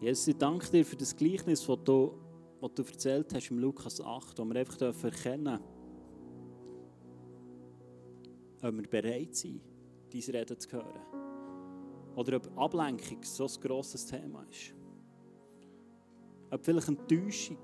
Jesus, 0.00 0.26
ich 0.26 0.36
danke 0.38 0.68
dir 0.72 0.84
für 0.84 0.96
das 0.96 1.14
Gleichnis, 1.14 1.64
das 1.64 1.78
du, 1.84 2.18
das 2.60 2.74
du 2.74 2.82
erzählt 2.82 3.32
hast 3.32 3.50
im 3.52 3.60
Lukas 3.60 4.00
8, 4.00 4.36
wo 4.40 4.44
wir 4.46 4.56
einfach 4.56 5.04
erkennen 5.04 5.60
ob 8.62 8.76
wir 8.76 8.88
bereit 8.88 9.34
sind, 9.34 9.60
diese 10.12 10.32
Reden 10.32 10.58
zu 10.58 10.70
hören. 10.72 11.00
Oder 12.16 12.36
ob 12.36 12.58
Ablenkung 12.58 13.22
so 13.22 13.46
ein 13.46 13.60
grosses 13.60 14.06
Thema 14.06 14.44
ist. 14.50 14.74
Ob 16.50 16.64
vielleicht 16.64 16.88
Enttäuschung, 16.88 17.58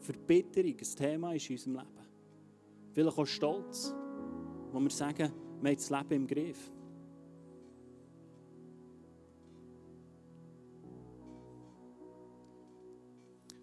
Verbitterung 0.00 0.76
ein 0.76 0.96
Thema 0.96 1.34
ist 1.34 1.48
in 1.48 1.56
unserem 1.56 1.74
Leben. 1.76 2.08
Vielleicht 2.92 3.18
auch 3.18 3.26
Stolz, 3.26 3.94
wo 4.72 4.80
wir 4.80 4.90
sagen, 4.90 5.32
wir 5.60 5.70
haben 5.70 5.76
das 5.76 5.90
Leben 5.90 6.12
im 6.12 6.26
Griff. 6.26 6.72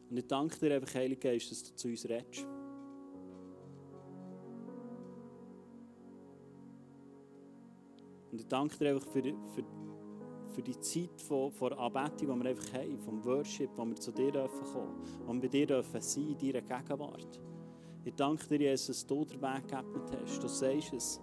Und 0.10 0.18
ich 0.18 0.28
danke 0.28 0.58
dir 0.60 0.76
einfach, 0.76 0.96
Heiliger 0.96 1.30
Geist, 1.32 1.52
dass 1.52 1.64
du 1.64 1.76
zu 1.76 1.88
uns 1.90 2.08
redest. 2.08 2.48
Und 8.36 8.42
ich 8.42 8.48
danke 8.50 8.78
dir 8.78 8.90
einfach 8.90 9.08
für, 9.08 9.24
für, 9.24 9.64
für 10.50 10.62
die 10.62 10.78
Zeit 10.82 11.22
von, 11.22 11.54
von 11.54 11.72
Anbetung, 11.72 12.38
die 12.38 12.44
wir 12.44 12.50
einfach 12.50 12.74
haben, 12.74 13.00
vom 13.00 13.24
Worship, 13.24 13.70
wo 13.78 13.86
wir 13.86 13.96
zu 13.96 14.12
dir 14.12 14.30
dürfen 14.30 14.62
kommen, 14.74 15.02
wir 15.26 15.42
bei 15.42 15.48
dir 15.48 15.66
dürfen 15.66 16.02
sein, 16.02 16.36
in 16.38 16.52
deiner 16.52 16.62
Gegenwart. 16.62 17.40
Ich 18.04 18.14
danke 18.14 18.46
dir, 18.50 18.72
Jesus, 18.72 18.88
dass 18.88 19.08
du 19.08 19.24
den 19.24 19.42
Weg 19.42 19.70
geebnet 19.70 20.12
hast. 20.22 20.44
Du 20.44 20.50
sagst 20.50 20.94
es. 20.94 21.22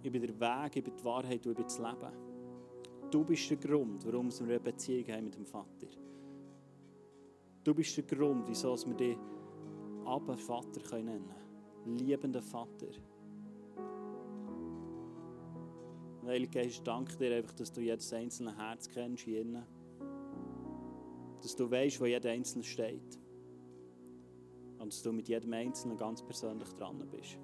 Bin 0.00 0.12
der 0.12 0.22
Weg, 0.22 0.84
bin 0.84 0.94
die 0.96 1.04
Wahrheit 1.04 1.44
und 1.44 1.54
bin 1.54 1.64
das 1.64 1.78
Leben. 1.78 3.10
Du 3.10 3.24
bist 3.24 3.50
der 3.50 3.56
Grund, 3.56 4.06
warum 4.06 4.30
wir 4.30 4.46
eine 4.46 4.60
Beziehung 4.60 5.08
haben 5.08 5.24
mit 5.24 5.34
dem 5.34 5.44
Vater. 5.44 5.88
Du 7.64 7.74
bist 7.74 7.96
der 7.96 8.04
Grund, 8.04 8.48
wieso 8.48 8.76
wir 8.86 8.94
dich 8.94 9.18
aber 10.04 10.36
Vater 10.36 11.02
nennen 11.02 11.24
können. 11.84 11.98
Liebender 11.98 12.42
Vater. 12.42 12.86
Heilige 16.26 16.60
Geist, 16.60 16.86
danke 16.86 17.16
dir 17.16 17.36
einfach, 17.36 17.54
dass 17.54 17.72
du 17.72 17.80
jedes 17.80 18.12
einzelne 18.12 18.56
Herz 18.56 18.88
kennst 18.88 19.24
hier 19.24 19.40
innen. 19.40 19.64
Dass 21.42 21.56
du 21.56 21.70
weißt, 21.70 22.00
wo 22.00 22.06
jeder 22.06 22.30
Einzelne 22.30 22.62
steht. 22.62 23.18
Und 24.78 24.92
dass 24.92 25.02
du 25.02 25.12
mit 25.12 25.28
jedem 25.28 25.52
Einzelnen 25.52 25.96
ganz 25.96 26.22
persönlich 26.22 26.68
dran 26.74 26.98
bist. 27.10 27.38